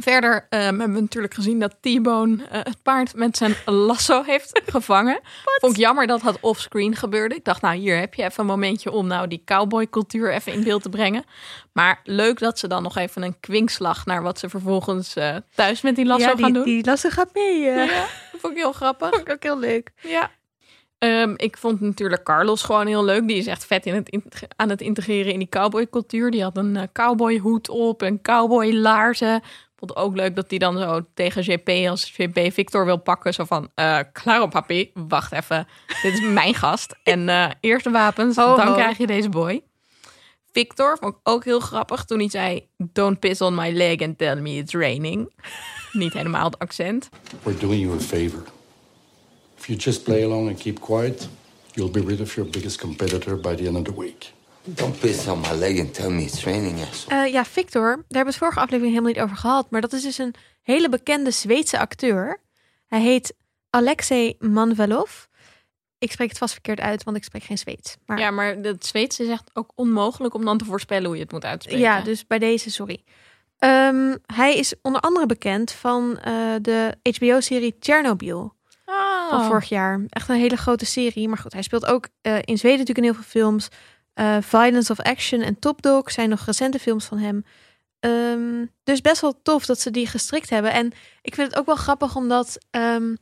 [0.00, 4.60] Verder ehm, hebben we natuurlijk gezien dat T-Bone eh, het paard met zijn lasso heeft
[4.66, 5.20] gevangen.
[5.60, 7.34] Vond ik jammer dat dat offscreen gebeurde.
[7.34, 10.64] Ik dacht, nou hier heb je even een momentje om nou die cowboycultuur even in
[10.64, 11.24] beeld te brengen.
[11.72, 15.80] Maar leuk dat ze dan nog even een kwinkslag naar wat ze vervolgens eh, thuis
[15.80, 16.64] met die lasso ja, gaan doen.
[16.64, 17.68] die lasso gaat mee.
[17.68, 17.86] eh.
[17.86, 19.08] Ja, dat vond ik heel grappig.
[19.08, 19.90] Vond ik ook heel leuk.
[20.00, 20.30] Ja.
[20.98, 23.28] Ehm, ik vond natuurlijk Carlos gewoon heel leuk.
[23.28, 26.30] Die is echt vet in het aan het integreren in die cowboycultuur.
[26.30, 29.42] Die had een cowboyhoed op en cowboylaarzen.
[29.84, 33.34] Vond het ook leuk dat hij dan zo tegen JP, als JP Victor wil pakken,
[33.34, 35.66] zo van, eh claro papi, wacht even.
[36.02, 36.96] Dit is mijn gast.
[37.02, 38.72] En eh eerst de wapens, Ho, dan ho.
[38.74, 39.62] krijg je deze boy.
[40.52, 44.18] Victor vond ik ook heel grappig toen hij zei, don't piss on my leg and
[44.18, 45.32] tell me it's raining.
[45.92, 47.08] Niet helemaal het accent.
[47.42, 48.42] We're doing you a favor.
[49.58, 51.28] If you just play along and keep quiet,
[51.72, 54.32] you'll be rid of your biggest competitor by the end of the week.
[54.66, 56.78] Don't piss on my leg and tell me it's raining.
[57.08, 59.70] Eh, ja, Victor, daar hebben we het vorige aflevering helemaal niet over gehad.
[59.70, 62.40] Maar dat is dus een hele bekende Zweedse acteur.
[62.86, 63.34] Hij heet
[63.70, 65.24] Alexei Manvelov.
[65.98, 67.96] Ik spreek het vast verkeerd uit, want ik spreek geen Zweeds.
[68.06, 71.22] Maar Ja, maar het Zweeds is echt ook onmogelijk om dan te voorspellen hoe je
[71.22, 71.82] het moet uitspreken.
[71.82, 73.02] Ja, dus bij deze, sorry.
[73.58, 78.54] Ehm, hij is onder andere bekend van eh, de HBO-serie Chernobyl
[78.84, 79.28] Ah.
[79.30, 80.00] van vorig jaar.
[80.08, 81.28] Echt een hele grote serie.
[81.28, 83.68] Maar goed, hij speelt ook eh, in Zweden natuurlijk in heel veel films.
[84.14, 87.44] Eh, Violence of Action en Top Dog zijn nog recente films van hem.
[88.00, 90.72] Ehm, dus best wel tof dat ze die gestrikt hebben.
[90.72, 90.92] En
[91.22, 93.14] ik vind het ook wel grappig omdat ehm,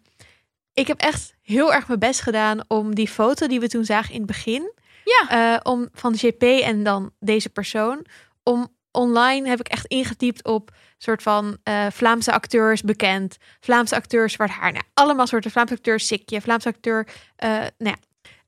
[0.73, 4.13] ik heb echt heel erg mijn best gedaan om die foto die we toen zagen
[4.13, 4.73] in het begin.
[5.05, 5.55] Ja.
[5.55, 8.07] eh, om van JP en dan deze persoon.
[8.43, 13.37] Om online heb ik echt ingetypt op soort van eh, Vlaamse acteurs bekend.
[13.61, 14.73] Vlaamse acteurs zwart haar.
[14.73, 17.09] Nou, allemaal soorten Vlaamse acteurs, Sikje, Vlaamse acteur.
[17.37, 17.97] eh, nou ja.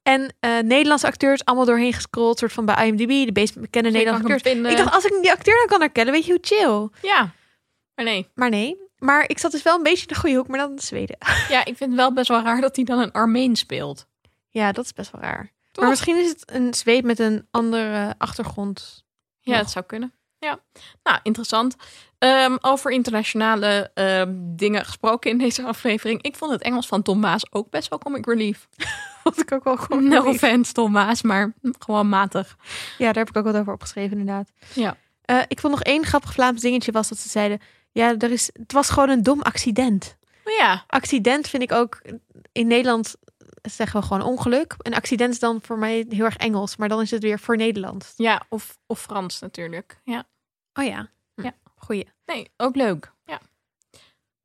[0.05, 2.39] En eh, Nederlandse acteurs allemaal doorheen gescrolld.
[2.39, 4.57] Soort van bij IMDb, de meest bekende Nederlandse acteurs.
[4.73, 7.09] Ik dacht, als ik die acteur dan kan herkennen, weet je hoe chill.
[7.11, 7.31] Ja,
[7.95, 8.29] maar nee.
[8.35, 8.77] Maar nee.
[8.99, 11.17] Maar ik zat dus wel een beetje in de goede hoek, maar dan in Zweden.
[11.49, 14.07] Ja, ik vind het wel best wel raar dat hij dan een Armeen speelt.
[14.49, 15.53] Ja, dat is best wel raar.
[15.73, 15.83] Toch?
[15.85, 19.05] Maar misschien is het een Zweed met een andere achtergrond.
[19.41, 20.13] Ja, het zou kunnen.
[20.45, 20.59] Ja,
[21.03, 21.77] nou, interessant.
[22.19, 26.23] Ehm, over internationale ehm, dingen gesproken in deze aflevering.
[26.23, 28.69] Ik vond het Engels van Tom Maas ook best wel comic relief.
[29.23, 30.01] Vond ik ook wel goed.
[30.01, 32.57] No offense, Tom Maas, maar gewoon matig.
[32.99, 34.51] Ja, daar heb ik ook wat over opgeschreven, inderdaad.
[34.75, 34.97] Ja.
[35.23, 37.61] Eh, ik vond nog één grappig Vlaams dingetje was dat ze zeiden...
[37.93, 40.17] Ja, er is, het was gewoon een dom accident.
[40.45, 42.03] Maar ja, Accident vind ik ook...
[42.53, 43.15] In Nederland
[43.63, 44.75] zeggen we gewoon ongeluk.
[44.79, 46.77] Een accident is dan voor mij heel erg Engels.
[46.77, 48.13] Maar dan is het weer voor Nederland.
[48.17, 50.01] ja of, of Frans natuurlijk.
[50.05, 50.25] Ja.
[50.75, 51.09] Oh ja.
[51.35, 51.45] Ja.
[51.45, 52.09] Ja, goeie.
[52.27, 53.13] Nee, ook leuk.
[53.25, 53.41] Ja.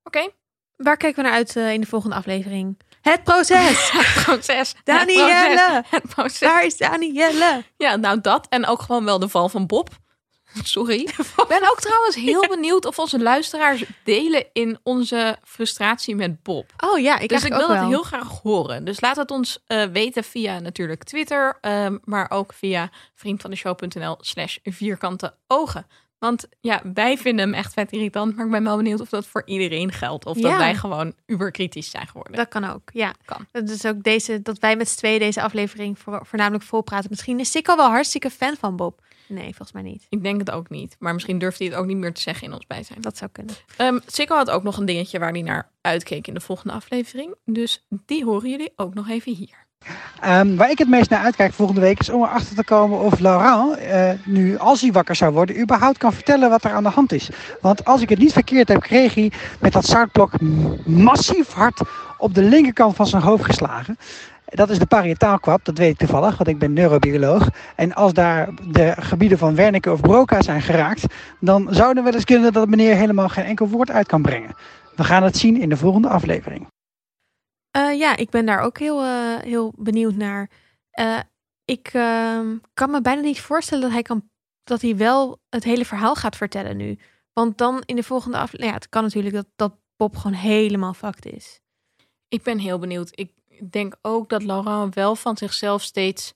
[0.04, 0.30] Oké.
[0.76, 2.80] Waar kijken we naar uit eh, in de volgende aflevering?
[3.02, 3.92] Het proces!
[3.98, 4.76] Het proces.
[4.84, 5.84] Danielle!
[5.90, 6.40] Het proces.
[6.40, 7.64] Daar is Danielle!
[7.78, 8.48] Ja, nou dat.
[8.50, 9.90] En ook gewoon wel de val van Bob.
[10.64, 11.00] Sorry.
[11.38, 16.74] Ik ben ook trouwens heel benieuwd of onze luisteraars delen in onze frustratie met Bob.
[16.78, 17.88] Oh ja, ik dus ik wil wel.
[17.88, 18.86] heel graag horen.
[18.86, 24.58] Dus laat het ons eh, weten via natuurlijk Twitter, ehm, maar ook via vriendvandeshow.nl slash
[24.64, 25.86] vierkante ogen.
[26.20, 29.28] Want ja, wij vinden hem echt vet irritant, maar ik ben wel benieuwd of dat
[29.28, 30.26] voor iedereen geldt.
[30.26, 32.36] Of dat wij gewoon uberkritisch zijn geworden.
[32.36, 33.14] Dat kan ook, ja.
[33.26, 33.46] Kan.
[33.52, 37.10] Dat is ook deze, dat wij met z'n tweeën deze aflevering voor, voornamelijk volpraten.
[37.10, 39.02] Misschien is Sikko wel hartstikke fan van Bob.
[39.28, 40.06] Nee, volgens mij niet.
[40.10, 40.96] Ik denk het ook niet.
[41.00, 43.02] Maar misschien durft hij het ook niet meer te zeggen in ons bijzijn.
[43.02, 43.56] Dat zou kunnen.
[43.82, 47.36] Um, Sikko had ook nog een dingetje waar hij naar uitkeek in de volgende aflevering.
[47.46, 49.68] Dus die horen jullie ook nog even hier.
[50.22, 53.20] Ehm, waar ik het meest naar uitkijk volgende week is om erachter te komen of
[53.20, 56.90] Laurent, eh, nu als hij wakker zou worden, überhaupt kan vertellen wat er aan de
[56.90, 57.30] hand is.
[57.62, 60.32] Want als ik het niet verkeerd heb, kreeg hij met dat zoutblok
[60.86, 61.82] massief hard
[62.18, 63.98] op de linkerkant van zijn hoofd geslagen.
[64.46, 67.50] Dat is de parietaalkwab, dat weet ik toevallig, want ik ben neurobioloog.
[67.76, 71.06] En als daar de gebieden van Wernicke of Broca zijn geraakt,
[71.40, 74.56] dan zou er wel eens kunnen dat meneer helemaal geen enkel woord uit kan brengen.
[74.96, 76.68] We gaan het zien in de volgende aflevering.
[77.72, 80.50] Eh, ja, ik ben daar ook heel, eh, heel benieuwd naar.
[80.92, 81.20] Eh,
[81.66, 84.30] ik ehm, kan me bijna niet voorstellen dat hij, kan,
[84.64, 87.00] dat hij wel het hele verhaal gaat vertellen nu.
[87.34, 88.70] Want dan in de volgende aflevering...
[88.70, 91.60] Ja, het kan natuurlijk dat, dat Bob gewoon helemaal fucked is.
[92.28, 93.10] Ik ben heel benieuwd.
[93.12, 93.32] Ik
[93.72, 96.34] denk ook dat Laurent wel van zichzelf steeds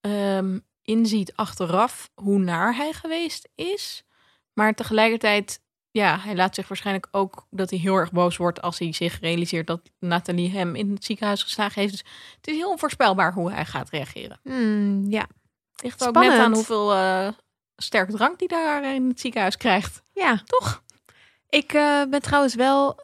[0.00, 4.04] ehm, inziet achteraf hoe naar hij geweest is.
[4.52, 5.63] Maar tegelijkertijd,
[5.94, 9.20] ja, hij laat zich waarschijnlijk ook dat hij heel erg boos wordt als hij zich
[9.20, 11.92] realiseert dat Nathalie hem in het ziekenhuis geslagen heeft.
[11.92, 12.04] Dus
[12.36, 14.40] het is heel onvoorspelbaar hoe hij gaat reageren.
[14.42, 15.26] Hmm, ja.
[15.82, 17.28] Ligt ook net aan hoeveel eh
[17.76, 20.02] sterk drank die daar in het ziekenhuis krijgt.
[20.12, 20.82] Ja, Toch?
[21.48, 22.98] ik eh, ben trouwens wel,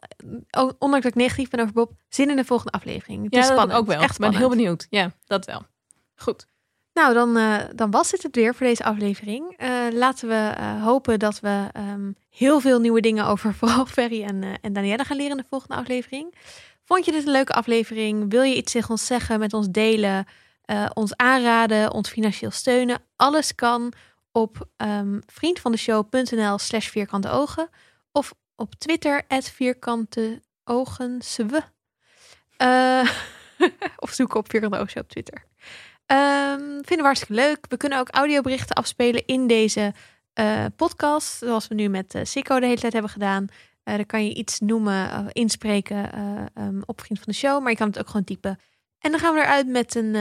[0.47, 3.23] eh, ondanks dat ik negatief ben over Bob, zin in de volgende aflevering.
[3.23, 3.79] Het ja, is dat spannend.
[3.79, 4.01] ook wel.
[4.01, 4.87] Echt Ik ben heel benieuwd.
[4.89, 5.65] Ja, dat wel.
[6.15, 6.47] Goed.
[7.01, 9.53] Nou, dan, eh, dan was dit het weer voor deze aflevering.
[9.57, 14.23] Eh, laten we eh, hopen dat we ehm, heel veel nieuwe dingen over vooral Ferry
[14.23, 16.35] en, en Danielle gaan leren in de volgende aflevering.
[16.83, 18.31] Vond je dit een leuke aflevering?
[18.31, 20.25] Wil je iets tegen ons zeggen, met ons delen,
[20.93, 23.01] ons aanraden, ons financieel steunen?
[23.15, 23.93] Alles kan
[24.31, 27.69] op ehm vriendvandeshow.nl slash vierkante ogen
[28.11, 31.21] of op Twitter vierkante ogen
[34.03, 35.49] of zoek op vierkante ogen op Twitter.
[36.11, 37.65] Ehm, vinden we hartstikke leuk.
[37.69, 39.93] We kunnen ook audioberichten afspelen in deze
[40.33, 41.37] eh, podcast.
[41.37, 43.47] Zoals we nu met eh Sikko de hele tijd hebben gedaan.
[43.83, 46.21] Dan kan je iets noemen, inspreken eh,
[46.53, 47.61] ehm, op Vriend van de Show.
[47.61, 48.59] Maar je kan het ook gewoon typen.
[48.99, 50.15] En dan gaan we eruit met een,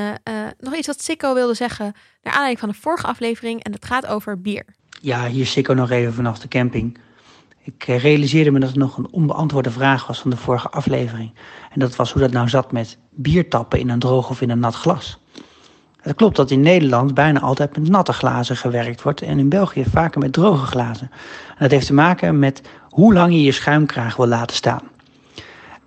[0.58, 1.84] nog iets wat Sikko wilde zeggen.
[2.22, 3.62] Naar aanleiding van de vorige aflevering.
[3.62, 4.64] En het gaat over bier.
[5.00, 6.98] Ja, hier Sikko nog even vanaf de camping.
[7.62, 11.34] Ik realiseerde me dat er nog een onbeantwoorde vraag was van de vorige aflevering.
[11.70, 14.58] En dat was hoe dat nou zat met biertappen in een droog of in een
[14.58, 15.19] nat glas.
[16.00, 19.84] Het klopt dat in Nederland bijna altijd met natte glazen gewerkt wordt en in België
[19.84, 21.10] vaker met droge glazen.
[21.48, 24.82] En dat heeft te maken met hoe lang je je schuimkraag wil laten staan.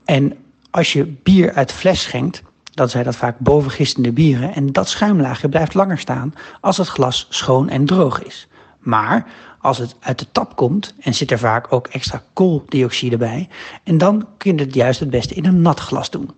[0.05, 0.33] En
[0.71, 5.49] als je bier uit fles schenkt, dan zijn dat vaak bovengistende bieren en dat schuimlaagje
[5.49, 8.47] blijft langer staan als het glas schoon en droog is.
[8.79, 9.25] Maar
[9.59, 13.49] als het uit de tap komt en zit er vaak ook extra kooldioxide bij,
[13.83, 16.31] en dan kun je het juist het beste in een nat glas doen.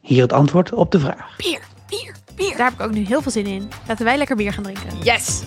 [0.00, 1.36] Hier het antwoord op de vraag.
[1.36, 2.56] Bier, bier, bier.
[2.56, 3.68] Daar heb ik ook nu heel veel zin in.
[3.86, 4.98] Laten wij lekker bier gaan drinken.
[5.02, 5.42] Yes.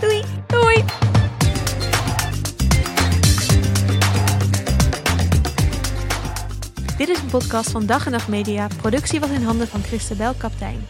[0.00, 0.22] Doei!
[0.46, 0.84] Doei.
[6.96, 8.68] Dit is een podcast van Dag en Nacht Media.
[8.76, 10.86] Productie was in handen van Christabel Kaptein.